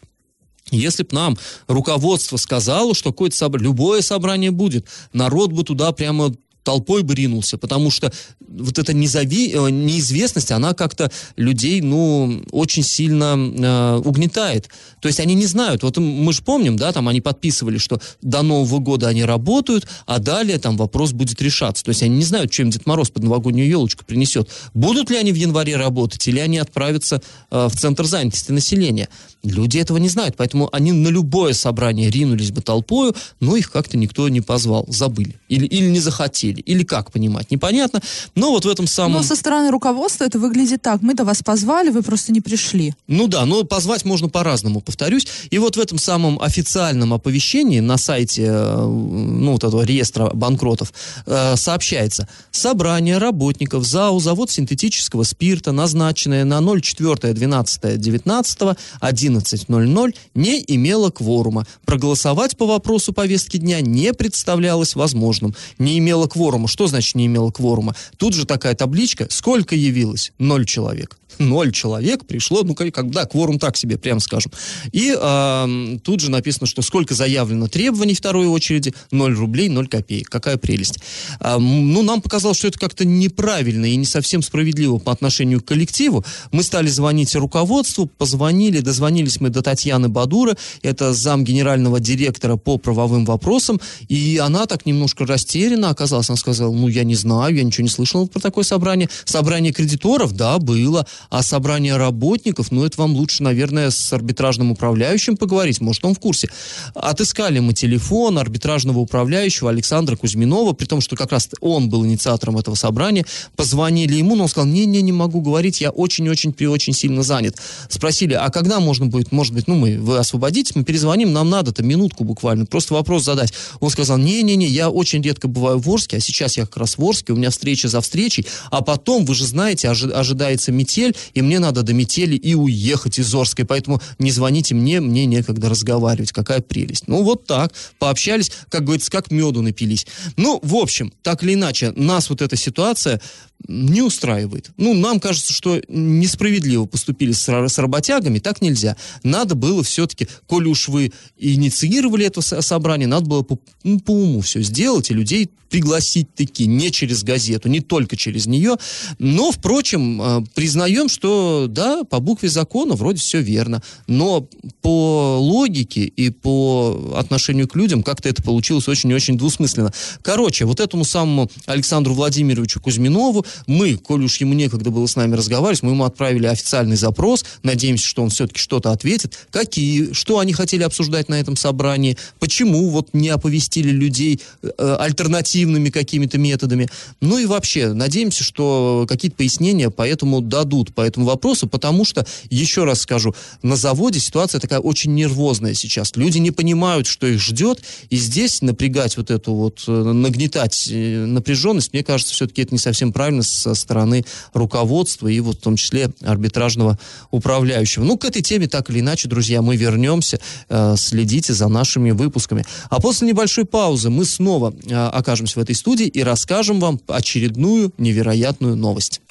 если 0.71 1.03
бы 1.03 1.09
нам 1.11 1.37
руководство 1.67 2.37
сказало, 2.37 2.93
что 2.93 3.11
какое-то 3.11 3.35
собрание, 3.35 3.69
любое 3.69 4.01
собрание 4.01 4.51
будет, 4.51 4.87
народ 5.13 5.51
бы 5.51 5.63
туда 5.63 5.91
прямо 5.91 6.33
толпой 6.65 7.03
бы 7.03 7.15
ринулся, 7.15 7.57
потому 7.57 7.91
что 7.91 8.11
вот 8.39 8.77
эта 8.77 8.93
незави... 8.93 9.51
э, 9.53 9.69
неизвестность, 9.69 10.51
она 10.51 10.73
как-то 10.73 11.11
людей, 11.37 11.79
ну, 11.81 12.43
очень 12.51 12.83
сильно 12.83 13.35
э, 13.37 14.01
угнетает. 14.03 14.69
То 14.99 15.07
есть 15.07 15.19
они 15.19 15.35
не 15.35 15.45
знают, 15.45 15.83
вот 15.83 15.97
мы 15.97 16.33
же 16.33 16.41
помним, 16.41 16.75
да, 16.75 16.91
там 16.91 17.07
они 17.07 17.21
подписывали, 17.21 17.77
что 17.77 18.01
до 18.21 18.41
Нового 18.41 18.79
года 18.79 19.07
они 19.07 19.23
работают, 19.23 19.87
а 20.05 20.19
далее 20.19 20.57
там 20.57 20.75
вопрос 20.75 21.13
будет 21.13 21.41
решаться. 21.41 21.83
То 21.83 21.89
есть 21.89 22.03
они 22.03 22.17
не 22.17 22.23
знают, 22.23 22.51
чем 22.51 22.69
Дед 22.69 22.85
Мороз 22.85 23.09
под 23.09 23.23
новогоднюю 23.23 23.69
елочку 23.69 24.03
принесет. 24.03 24.49
Будут 24.73 25.09
ли 25.11 25.17
они 25.17 25.31
в 25.31 25.35
январе 25.35 25.77
работать, 25.77 26.27
или 26.27 26.39
они 26.39 26.57
отправятся 26.57 27.21
э, 27.51 27.67
в 27.67 27.75
Центр 27.75 28.05
занятости 28.05 28.51
населения. 28.51 29.07
Люди 29.43 29.77
этого 29.77 29.97
не 29.97 30.09
знают, 30.09 30.35
поэтому 30.35 30.69
они 30.71 30.91
на 30.91 31.09
любое 31.09 31.53
собрание 31.53 32.09
ринулись 32.09 32.51
бы 32.51 32.61
толпою, 32.61 33.15
но 33.39 33.55
их 33.55 33.71
как-то 33.71 33.97
никто 33.97 34.27
не 34.29 34.41
позвал, 34.41 34.85
забыли. 34.87 35.35
Или, 35.49 35.67
или 35.67 35.87
не 35.89 35.99
захотели, 35.99 36.54
или 36.61 36.83
как 36.83 37.11
понимать, 37.11 37.51
непонятно. 37.51 38.01
Но 38.35 38.51
вот 38.51 38.65
в 38.65 38.69
этом 38.69 38.87
самом... 38.87 39.13
Но 39.13 39.23
со 39.23 39.35
стороны 39.35 39.71
руководства 39.71 40.25
это 40.25 40.39
выглядит 40.39 40.81
так. 40.81 41.01
Мы-то 41.01 41.25
вас 41.25 41.43
позвали, 41.43 41.89
вы 41.89 42.01
просто 42.01 42.31
не 42.31 42.41
пришли. 42.41 42.93
Ну 43.07 43.27
да, 43.27 43.45
но 43.45 43.63
позвать 43.63 44.05
можно 44.05 44.29
по-разному, 44.29 44.81
повторюсь. 44.81 45.27
И 45.49 45.57
вот 45.57 45.77
в 45.77 45.79
этом 45.79 45.97
самом 45.97 46.39
официальном 46.41 47.13
оповещении 47.13 47.79
на 47.79 47.97
сайте, 47.97 48.43
э, 48.47 48.85
ну, 48.85 49.53
вот 49.53 49.63
этого 49.63 49.83
реестра 49.83 50.29
банкротов 50.33 50.93
э, 51.25 51.55
сообщается, 51.55 52.27
собрание 52.51 53.17
работников 53.17 53.85
ЗАО 53.85 54.19
«Завод 54.19 54.51
синтетического 54.51 55.23
спирта», 55.23 55.71
назначенное 55.71 56.45
на 56.45 56.59
04.12.19 56.59 58.75
11.00, 59.01 60.15
не 60.33 60.63
имело 60.67 61.09
кворума. 61.09 61.65
Проголосовать 61.85 62.57
по 62.57 62.65
вопросу 62.65 63.13
повестки 63.13 63.57
дня 63.57 63.81
не 63.81 64.13
представлялось 64.13 64.95
возможным. 64.95 65.55
Не 65.77 65.99
имело 65.99 66.27
кворума. 66.27 66.44
Что 66.67 66.87
значит 66.87 67.15
не 67.15 67.25
имело 67.25 67.51
кворума? 67.51 67.95
Тут 68.17 68.33
же 68.33 68.45
такая 68.45 68.75
табличка. 68.75 69.27
Сколько 69.29 69.75
явилось? 69.75 70.31
Ноль 70.37 70.65
человек. 70.65 71.17
Ноль 71.39 71.71
человек 71.71 72.25
пришло, 72.25 72.63
ну, 72.63 72.75
как, 72.75 72.93
как- 72.93 73.11
да, 73.11 73.25
кворум 73.25 73.59
так 73.59 73.77
себе, 73.77 73.97
прямо 73.97 74.19
скажем. 74.19 74.51
И 74.91 75.15
ам, 75.19 75.99
тут 75.99 76.19
же 76.19 76.31
написано, 76.31 76.67
что 76.67 76.81
сколько 76.81 77.13
заявлено 77.13 77.67
требований 77.67 78.13
второй 78.13 78.47
очереди, 78.47 78.93
0 79.11 79.33
рублей, 79.35 79.69
0 79.69 79.87
копеек. 79.87 80.29
Какая 80.29 80.57
прелесть. 80.57 80.99
Ам, 81.39 81.93
ну, 81.93 82.01
нам 82.03 82.21
показалось, 82.21 82.57
что 82.57 82.67
это 82.67 82.79
как-то 82.79 83.05
неправильно 83.05 83.85
и 83.85 83.95
не 83.95 84.05
совсем 84.05 84.41
справедливо 84.41 84.97
по 84.97 85.11
отношению 85.11 85.61
к 85.61 85.65
коллективу. 85.65 86.23
Мы 86.51 86.63
стали 86.63 86.87
звонить 86.87 87.35
руководству, 87.35 88.05
позвонили, 88.07 88.79
дозвонились 88.79 89.39
мы 89.39 89.49
до 89.49 89.61
Татьяны 89.61 90.09
Бадура, 90.09 90.55
это 90.81 91.13
зам 91.13 91.43
генерального 91.43 91.99
директора 91.99 92.55
по 92.55 92.77
правовым 92.77 93.25
вопросам, 93.25 93.79
и 94.07 94.37
она 94.37 94.65
так 94.65 94.85
немножко 94.85 95.25
растеряна 95.25 95.89
оказалась. 95.89 96.29
Она 96.29 96.37
сказала, 96.37 96.73
ну, 96.73 96.87
я 96.87 97.03
не 97.03 97.15
знаю, 97.15 97.55
я 97.55 97.63
ничего 97.63 97.83
не 97.83 97.89
слышала 97.89 98.25
про 98.25 98.39
такое 98.39 98.63
собрание. 98.63 99.09
Собрание 99.25 99.73
кредиторов, 99.73 100.33
да, 100.33 100.59
было, 100.59 101.05
а 101.29 101.43
собрание 101.43 101.97
работников, 101.97 102.71
ну, 102.71 102.85
это 102.85 102.99
вам 102.99 103.15
лучше, 103.15 103.43
наверное, 103.43 103.89
с 103.89 104.13
арбитражным 104.13 104.71
управляющим 104.71 105.37
поговорить, 105.37 105.81
может, 105.81 106.03
он 106.05 106.15
в 106.15 106.19
курсе. 106.19 106.49
Отыскали 106.93 107.59
мы 107.59 107.73
телефон 107.73 108.37
арбитражного 108.37 108.99
управляющего 108.99 109.69
Александра 109.69 110.15
Кузьминова, 110.15 110.73
при 110.73 110.85
том, 110.85 111.01
что 111.01 111.15
как 111.15 111.31
раз 111.31 111.49
он 111.61 111.89
был 111.89 112.05
инициатором 112.05 112.57
этого 112.57 112.75
собрания, 112.75 113.25
позвонили 113.55 114.15
ему, 114.15 114.35
но 114.35 114.43
он 114.43 114.49
сказал, 114.49 114.67
не-не, 114.67 115.01
не 115.01 115.11
могу 115.11 115.41
говорить, 115.41 115.81
я 115.81 115.91
очень-очень 115.91 116.53
при 116.53 116.65
очень 116.65 116.93
сильно 116.93 117.23
занят. 117.23 117.57
Спросили, 117.89 118.33
а 118.33 118.49
когда 118.49 118.79
можно 118.79 119.05
будет, 119.05 119.31
может 119.31 119.53
быть, 119.53 119.67
ну, 119.67 119.75
мы, 119.75 119.99
вы 119.99 120.17
освободитесь, 120.17 120.75
мы 120.75 120.83
перезвоним, 120.83 121.33
нам 121.33 121.49
надо-то 121.49 121.83
минутку 121.83 122.23
буквально, 122.23 122.65
просто 122.65 122.93
вопрос 122.93 123.23
задать. 123.23 123.53
Он 123.79 123.89
сказал, 123.89 124.17
не-не-не, 124.17 124.67
я 124.67 124.89
очень 124.89 125.21
редко 125.21 125.47
бываю 125.47 125.79
в 125.79 125.89
Орске, 125.89 126.17
а 126.17 126.19
сейчас 126.19 126.57
я 126.57 126.65
как 126.65 126.77
раз 126.77 126.97
в 126.97 127.03
Орске, 127.03 127.33
у 127.33 127.35
меня 127.35 127.49
встреча 127.49 127.87
за 127.87 128.01
встречей, 128.01 128.45
а 128.71 128.81
потом, 128.81 129.25
вы 129.25 129.35
же 129.35 129.45
знаете, 129.45 129.87
ожи- 129.87 130.11
ожидается 130.11 130.71
метель, 130.71 131.14
и 131.33 131.41
мне 131.41 131.59
надо 131.59 131.83
до 131.83 131.93
метели 131.93 132.35
и 132.35 132.55
уехать 132.55 133.19
из 133.19 133.33
Орской, 133.33 133.65
поэтому 133.65 134.01
не 134.19 134.31
звоните 134.31 134.75
мне, 134.75 135.01
мне 135.01 135.25
некогда 135.25 135.69
разговаривать, 135.69 136.31
какая 136.31 136.61
прелесть. 136.61 137.07
Ну, 137.07 137.23
вот 137.23 137.45
так, 137.45 137.73
пообщались, 137.99 138.51
как 138.69 138.83
говорится, 138.83 139.11
как 139.11 139.31
меду 139.31 139.61
напились. 139.61 140.05
Ну, 140.37 140.59
в 140.63 140.75
общем, 140.75 141.13
так 141.21 141.43
или 141.43 141.53
иначе, 141.53 141.91
нас 141.91 142.29
вот 142.29 142.41
эта 142.41 142.55
ситуация 142.55 143.21
не 143.67 144.01
устраивает. 144.01 144.71
Ну, 144.77 144.93
нам 144.93 145.19
кажется, 145.19 145.53
что 145.53 145.81
несправедливо 145.87 146.85
поступили 146.85 147.31
с, 147.31 147.47
с 147.47 147.77
работягами, 147.77 148.39
так 148.39 148.61
нельзя. 148.61 148.95
Надо 149.23 149.55
было 149.55 149.83
все-таки, 149.83 150.27
коли 150.47 150.67
уж 150.67 150.87
вы 150.87 151.11
инициировали 151.37 152.25
это 152.25 152.41
собрание, 152.41 153.07
надо 153.07 153.25
было 153.25 153.41
по, 153.41 153.59
ну, 153.83 153.99
по 153.99 154.11
уму 154.11 154.41
все 154.41 154.61
сделать 154.61 155.09
и 155.09 155.13
людей 155.13 155.49
пригласить 155.69 156.33
таки, 156.33 156.67
не 156.67 156.91
через 156.91 157.23
газету, 157.23 157.69
не 157.69 157.81
только 157.81 158.15
через 158.15 158.45
нее. 158.45 158.77
Но, 159.19 159.51
впрочем, 159.51 160.21
э, 160.21 160.45
признаем, 160.53 161.09
что 161.09 161.65
да, 161.67 162.03
по 162.03 162.19
букве 162.19 162.49
закона 162.49 162.95
вроде 162.95 163.19
все 163.19 163.41
верно. 163.41 163.81
Но 164.07 164.47
по 164.81 165.37
логике 165.39 166.05
и 166.05 166.29
по 166.29 167.15
отношению 167.17 167.67
к 167.67 167.75
людям 167.75 168.03
как-то 168.03 168.29
это 168.29 168.41
получилось 168.43 168.87
очень 168.87 169.11
и 169.11 169.15
очень 169.15 169.37
двусмысленно. 169.37 169.91
Короче, 170.21 170.65
вот 170.65 170.79
этому 170.79 171.03
самому 171.03 171.51
Александру 171.65 172.13
Владимировичу 172.13 172.79
Кузьминову 172.79 173.44
мы, 173.67 173.95
коль 173.95 174.23
уж 174.23 174.37
ему 174.37 174.53
некогда 174.53 174.89
было 174.89 175.05
с 175.07 175.15
нами 175.15 175.35
разговаривать, 175.35 175.83
мы 175.83 175.91
ему 175.91 176.03
отправили 176.03 176.47
официальный 176.47 176.95
запрос, 176.95 177.45
надеемся, 177.63 178.05
что 178.05 178.23
он 178.23 178.29
все-таки 178.29 178.59
что-то 178.59 178.91
ответит. 178.91 179.37
Какие, 179.51 180.13
что 180.13 180.39
они 180.39 180.53
хотели 180.53 180.83
обсуждать 180.83 181.29
на 181.29 181.39
этом 181.39 181.55
собрании, 181.55 182.17
почему 182.39 182.89
вот 182.89 183.09
не 183.13 183.29
оповестили 183.29 183.89
людей 183.89 184.39
э, 184.61 184.97
альтернативными 184.99 185.89
какими-то 185.89 186.37
методами. 186.37 186.87
Ну 187.21 187.37
и 187.37 187.45
вообще, 187.45 187.93
надеемся, 187.93 188.43
что 188.43 189.05
какие-то 189.07 189.37
пояснения 189.37 189.89
по 189.89 190.07
этому 190.07 190.41
дадут, 190.41 190.93
по 190.93 191.01
этому 191.01 191.25
вопросу, 191.25 191.67
потому 191.67 192.05
что, 192.05 192.25
еще 192.49 192.83
раз 192.83 193.01
скажу, 193.01 193.35
на 193.61 193.75
заводе 193.75 194.19
ситуация 194.19 194.59
такая 194.59 194.79
очень 194.79 195.13
нервозная 195.13 195.73
сейчас. 195.73 196.15
Люди 196.15 196.37
не 196.37 196.51
понимают, 196.51 197.07
что 197.07 197.27
их 197.27 197.39
ждет, 197.41 197.81
и 198.09 198.17
здесь 198.17 198.61
напрягать 198.61 199.17
вот 199.17 199.31
эту 199.31 199.53
вот, 199.53 199.83
э, 199.87 199.91
нагнетать 199.91 200.87
э, 200.91 201.25
напряженность, 201.25 201.93
мне 201.93 202.03
кажется, 202.03 202.33
все-таки 202.33 202.61
это 202.61 202.73
не 202.73 202.79
совсем 202.79 203.11
правильно 203.11 203.34
со 203.43 203.73
стороны 203.75 204.25
руководства 204.53 205.27
и 205.27 205.39
вот 205.39 205.57
в 205.57 205.61
том 205.61 205.75
числе 205.75 206.11
арбитражного 206.21 206.97
управляющего. 207.31 208.03
Ну, 208.03 208.17
к 208.17 208.25
этой 208.25 208.41
теме 208.41 208.67
так 208.67 208.89
или 208.89 208.99
иначе, 208.99 209.27
друзья, 209.27 209.61
мы 209.61 209.75
вернемся. 209.75 210.39
Э, 210.69 210.95
следите 210.97 211.53
за 211.53 211.67
нашими 211.67 212.11
выпусками. 212.11 212.65
А 212.89 212.99
после 212.99 213.27
небольшой 213.27 213.65
паузы 213.65 214.09
мы 214.09 214.25
снова 214.25 214.73
э, 214.85 214.95
окажемся 214.95 215.59
в 215.59 215.63
этой 215.63 215.75
студии 215.75 216.07
и 216.07 216.23
расскажем 216.23 216.79
вам 216.79 216.99
очередную 217.07 217.91
невероятную 217.97 218.75
новость. 218.75 219.21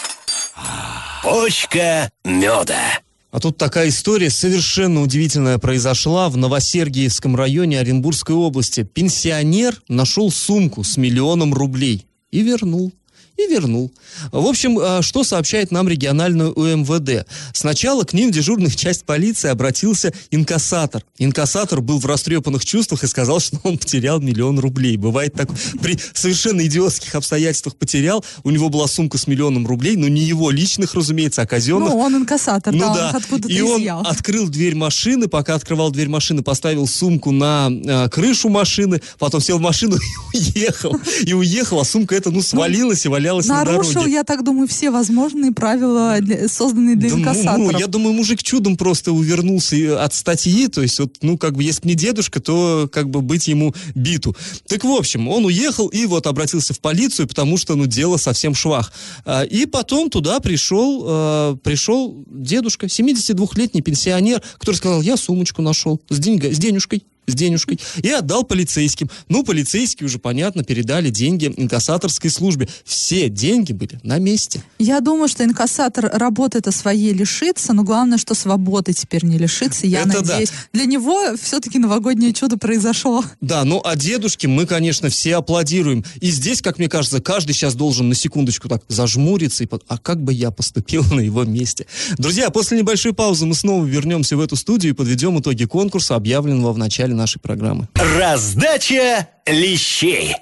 Почка 1.22 2.10
меда. 2.24 3.00
А 3.34 3.40
тут 3.40 3.56
такая 3.56 3.88
история 3.88 4.30
совершенно 4.30 5.02
удивительная 5.02 5.58
произошла 5.58 6.28
в 6.28 6.36
Новосергиевском 6.36 7.34
районе 7.34 7.80
Оренбургской 7.80 8.36
области. 8.36 8.84
Пенсионер 8.84 9.82
нашел 9.88 10.30
сумку 10.30 10.84
с 10.84 10.96
миллионом 10.96 11.52
рублей 11.52 12.06
и 12.30 12.42
вернул 12.42 12.92
и 13.36 13.46
вернул. 13.46 13.92
В 14.30 14.46
общем, 14.46 14.78
а, 14.78 15.02
что 15.02 15.24
сообщает 15.24 15.70
нам 15.70 15.88
региональную 15.88 16.52
УМВД? 16.52 17.26
Сначала 17.52 18.04
к 18.04 18.12
ним 18.12 18.30
в 18.30 18.34
дежурную 18.34 18.70
часть 18.76 19.04
полиции 19.04 19.48
обратился 19.48 20.12
инкассатор. 20.30 21.04
Инкассатор 21.18 21.80
был 21.80 21.98
в 21.98 22.06
растрепанных 22.06 22.64
чувствах 22.64 23.02
и 23.02 23.06
сказал, 23.06 23.40
что 23.40 23.58
он 23.64 23.78
потерял 23.78 24.20
миллион 24.20 24.58
рублей. 24.58 24.96
Бывает 24.96 25.34
так, 25.34 25.48
при 25.80 25.98
совершенно 26.14 26.64
идиотских 26.66 27.14
обстоятельствах 27.14 27.76
потерял. 27.76 28.24
У 28.44 28.50
него 28.50 28.68
была 28.68 28.86
сумка 28.86 29.18
с 29.18 29.26
миллионом 29.26 29.66
рублей, 29.66 29.96
но 29.96 30.08
не 30.08 30.22
его 30.22 30.50
личных, 30.50 30.94
разумеется, 30.94 31.42
а 31.42 31.46
казенных. 31.46 31.90
Ну, 31.90 31.98
он 31.98 32.16
инкассатор, 32.16 32.72
ну, 32.72 32.80
да, 32.80 32.94
да. 32.94 33.10
откуда-то 33.10 33.52
И 33.52 33.60
он 33.60 33.80
изъял. 33.80 34.02
открыл 34.02 34.48
дверь 34.48 34.76
машины, 34.76 35.26
пока 35.28 35.54
открывал 35.54 35.90
дверь 35.90 36.08
машины, 36.08 36.42
поставил 36.42 36.86
сумку 36.86 37.32
на 37.32 37.68
э, 37.70 38.08
крышу 38.08 38.48
машины, 38.48 39.02
потом 39.18 39.40
сел 39.40 39.58
в 39.58 39.60
машину 39.60 39.96
и 40.32 40.38
уехал. 40.38 40.96
И 41.22 41.32
уехал, 41.32 41.80
а 41.80 41.84
сумка 41.84 42.14
эта, 42.14 42.30
ну, 42.30 42.40
свалилась 42.40 43.04
и 43.04 43.08
валялась 43.08 43.23
на 43.32 43.64
Нарушил, 43.64 43.94
дороге. 43.94 44.12
я 44.12 44.24
так 44.24 44.44
думаю, 44.44 44.68
все 44.68 44.90
возможные 44.90 45.52
правила, 45.52 46.16
для- 46.20 46.48
созданные 46.48 46.96
для 46.96 47.10
Да, 47.10 47.16
ну, 47.16 47.20
инкассаторов. 47.22 47.72
ну, 47.72 47.78
я 47.78 47.86
думаю, 47.86 48.14
мужик 48.14 48.42
чудом 48.42 48.76
просто 48.76 49.12
увернулся 49.12 50.02
от 50.04 50.14
статьи, 50.14 50.68
то 50.68 50.82
есть, 50.82 50.98
вот, 51.00 51.16
ну, 51.22 51.38
как 51.38 51.54
бы, 51.56 51.62
если 51.62 51.82
бы 51.82 51.88
не 51.88 51.94
дедушка, 51.94 52.40
то, 52.40 52.88
как 52.92 53.10
бы, 53.10 53.20
быть 53.22 53.48
ему 53.48 53.74
биту. 53.94 54.36
Так, 54.68 54.84
в 54.84 54.90
общем, 54.92 55.28
он 55.28 55.44
уехал 55.44 55.88
и 55.88 56.06
вот 56.06 56.26
обратился 56.26 56.74
в 56.74 56.80
полицию, 56.80 57.26
потому 57.28 57.56
что, 57.56 57.74
ну, 57.74 57.86
дело 57.86 58.16
совсем 58.16 58.54
швах. 58.54 58.92
А, 59.24 59.42
И 59.42 59.66
потом 59.66 60.10
туда 60.10 60.40
пришел, 60.40 61.04
э, 61.06 61.56
пришел 61.62 62.24
дедушка, 62.28 62.88
72-летний 62.88 63.82
пенсионер, 63.82 64.42
который 64.58 64.76
сказал, 64.76 65.02
я 65.02 65.16
сумочку 65.16 65.62
нашел 65.62 66.00
с, 66.08 66.18
деньга, 66.18 66.52
с 66.52 66.58
денежкой 66.58 67.04
с 67.26 67.34
денежкой, 67.34 67.78
и 68.02 68.10
отдал 68.10 68.44
полицейским. 68.44 69.10
Ну, 69.28 69.44
полицейские 69.44 70.06
уже, 70.06 70.18
понятно, 70.18 70.64
передали 70.64 71.10
деньги 71.10 71.52
инкассаторской 71.56 72.30
службе. 72.30 72.68
Все 72.84 73.28
деньги 73.28 73.72
были 73.72 73.98
на 74.02 74.18
месте. 74.18 74.62
Я 74.78 75.00
думаю, 75.00 75.28
что 75.28 75.44
инкассатор 75.44 76.10
работы-то 76.12 76.70
своей 76.70 77.12
лишится, 77.12 77.72
но 77.72 77.82
главное, 77.82 78.18
что 78.18 78.34
свободы 78.34 78.92
теперь 78.92 79.24
не 79.24 79.38
лишится, 79.38 79.86
я 79.86 80.00
Это 80.00 80.22
да. 80.22 80.32
надеюсь. 80.32 80.52
Для 80.72 80.84
него 80.84 81.36
все-таки 81.40 81.78
новогоднее 81.78 82.32
чудо 82.32 82.56
произошло. 82.56 83.24
Да, 83.40 83.64
ну 83.64 83.80
а 83.84 83.96
дедушке 83.96 84.48
мы, 84.48 84.66
конечно, 84.66 85.08
все 85.08 85.36
аплодируем. 85.36 86.04
И 86.20 86.30
здесь, 86.30 86.62
как 86.62 86.78
мне 86.78 86.88
кажется, 86.88 87.20
каждый 87.20 87.52
сейчас 87.52 87.74
должен 87.74 88.08
на 88.08 88.14
секундочку 88.14 88.68
так 88.68 88.82
зажмуриться 88.88 89.64
и 89.64 89.66
под... 89.66 89.84
а 89.88 89.98
как 89.98 90.22
бы 90.22 90.32
я 90.32 90.50
поступил 90.50 91.04
на 91.04 91.20
его 91.20 91.44
месте. 91.44 91.86
Друзья, 92.18 92.50
после 92.50 92.78
небольшой 92.78 93.12
паузы 93.12 93.46
мы 93.46 93.54
снова 93.54 93.84
вернемся 93.84 94.36
в 94.36 94.40
эту 94.40 94.56
студию 94.56 94.92
и 94.92 94.96
подведем 94.96 95.38
итоги 95.38 95.64
конкурса, 95.64 96.16
объявленного 96.16 96.72
в 96.72 96.78
начале 96.78 97.13
нашей 97.14 97.40
программы. 97.40 97.88
Раздача 97.94 99.28
лещей. 99.46 100.36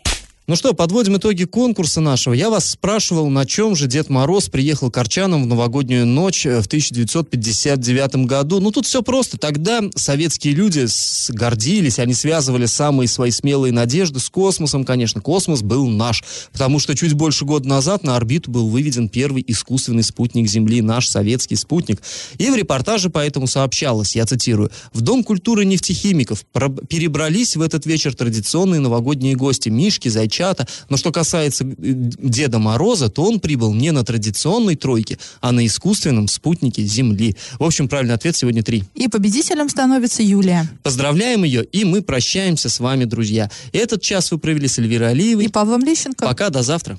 Ну 0.52 0.56
что, 0.56 0.74
подводим 0.74 1.16
итоги 1.16 1.44
конкурса 1.44 2.02
нашего. 2.02 2.34
Я 2.34 2.50
вас 2.50 2.68
спрашивал, 2.68 3.30
на 3.30 3.46
чем 3.46 3.74
же 3.74 3.86
Дед 3.86 4.10
Мороз 4.10 4.50
приехал 4.50 4.90
к 4.90 4.98
Арчанам 4.98 5.44
в 5.44 5.46
новогоднюю 5.46 6.04
ночь 6.04 6.44
э, 6.44 6.60
в 6.60 6.66
1959 6.66 8.26
году. 8.26 8.60
Ну, 8.60 8.70
тут 8.70 8.84
все 8.84 9.02
просто. 9.02 9.38
Тогда 9.38 9.80
советские 9.94 10.52
люди 10.52 10.84
гордились, 11.30 11.98
они 11.98 12.12
связывали 12.12 12.66
самые 12.66 13.08
свои 13.08 13.30
смелые 13.30 13.72
надежды 13.72 14.20
с 14.20 14.28
космосом, 14.28 14.84
конечно. 14.84 15.22
Космос 15.22 15.62
был 15.62 15.88
наш, 15.88 16.22
потому 16.52 16.80
что 16.80 16.94
чуть 16.94 17.14
больше 17.14 17.46
года 17.46 17.66
назад 17.66 18.04
на 18.04 18.16
орбиту 18.16 18.50
был 18.50 18.68
выведен 18.68 19.08
первый 19.08 19.42
искусственный 19.46 20.02
спутник 20.02 20.50
Земли, 20.50 20.82
наш 20.82 21.08
советский 21.08 21.56
спутник. 21.56 22.02
И 22.36 22.50
в 22.50 22.56
репортаже 22.56 23.08
поэтому 23.08 23.46
сообщалось, 23.46 24.14
я 24.14 24.26
цитирую, 24.26 24.70
«В 24.92 25.00
Дом 25.00 25.24
культуры 25.24 25.64
нефтехимиков 25.64 26.44
перебрались 26.90 27.56
в 27.56 27.62
этот 27.62 27.86
вечер 27.86 28.14
традиционные 28.14 28.80
новогодние 28.80 29.34
гости 29.34 29.70
Мишки, 29.70 30.08
Зайчата. 30.42 30.66
Но 30.88 30.96
что 30.96 31.12
касается 31.12 31.64
э, 31.64 31.72
Деда 31.76 32.58
Мороза, 32.58 33.08
то 33.08 33.24
он 33.24 33.40
прибыл 33.40 33.72
не 33.74 33.92
на 33.92 34.04
традиционной 34.04 34.76
тройке, 34.76 35.18
а 35.40 35.52
на 35.52 35.64
искусственном 35.66 36.28
спутнике 36.28 36.82
Земли. 36.82 37.36
В 37.58 37.64
общем, 37.64 37.88
правильный 37.88 38.14
ответ 38.14 38.36
сегодня 38.36 38.62
три. 38.62 38.84
И 38.94 39.08
победителем 39.08 39.68
становится 39.68 40.22
Юлия. 40.22 40.68
Поздравляем 40.82 41.44
ее, 41.44 41.64
и 41.64 41.84
мы 41.84 42.02
прощаемся 42.02 42.68
с 42.68 42.80
вами, 42.80 43.04
друзья. 43.04 43.50
Этот 43.72 44.02
час 44.02 44.30
вы 44.32 44.38
провели 44.38 44.68
с 44.68 44.78
Эльвирой 44.78 45.10
Алиевой. 45.10 45.44
И 45.44 45.48
Павлом 45.48 45.84
Лещенко. 45.84 46.26
Пока, 46.26 46.50
до 46.50 46.62
завтра. 46.62 46.98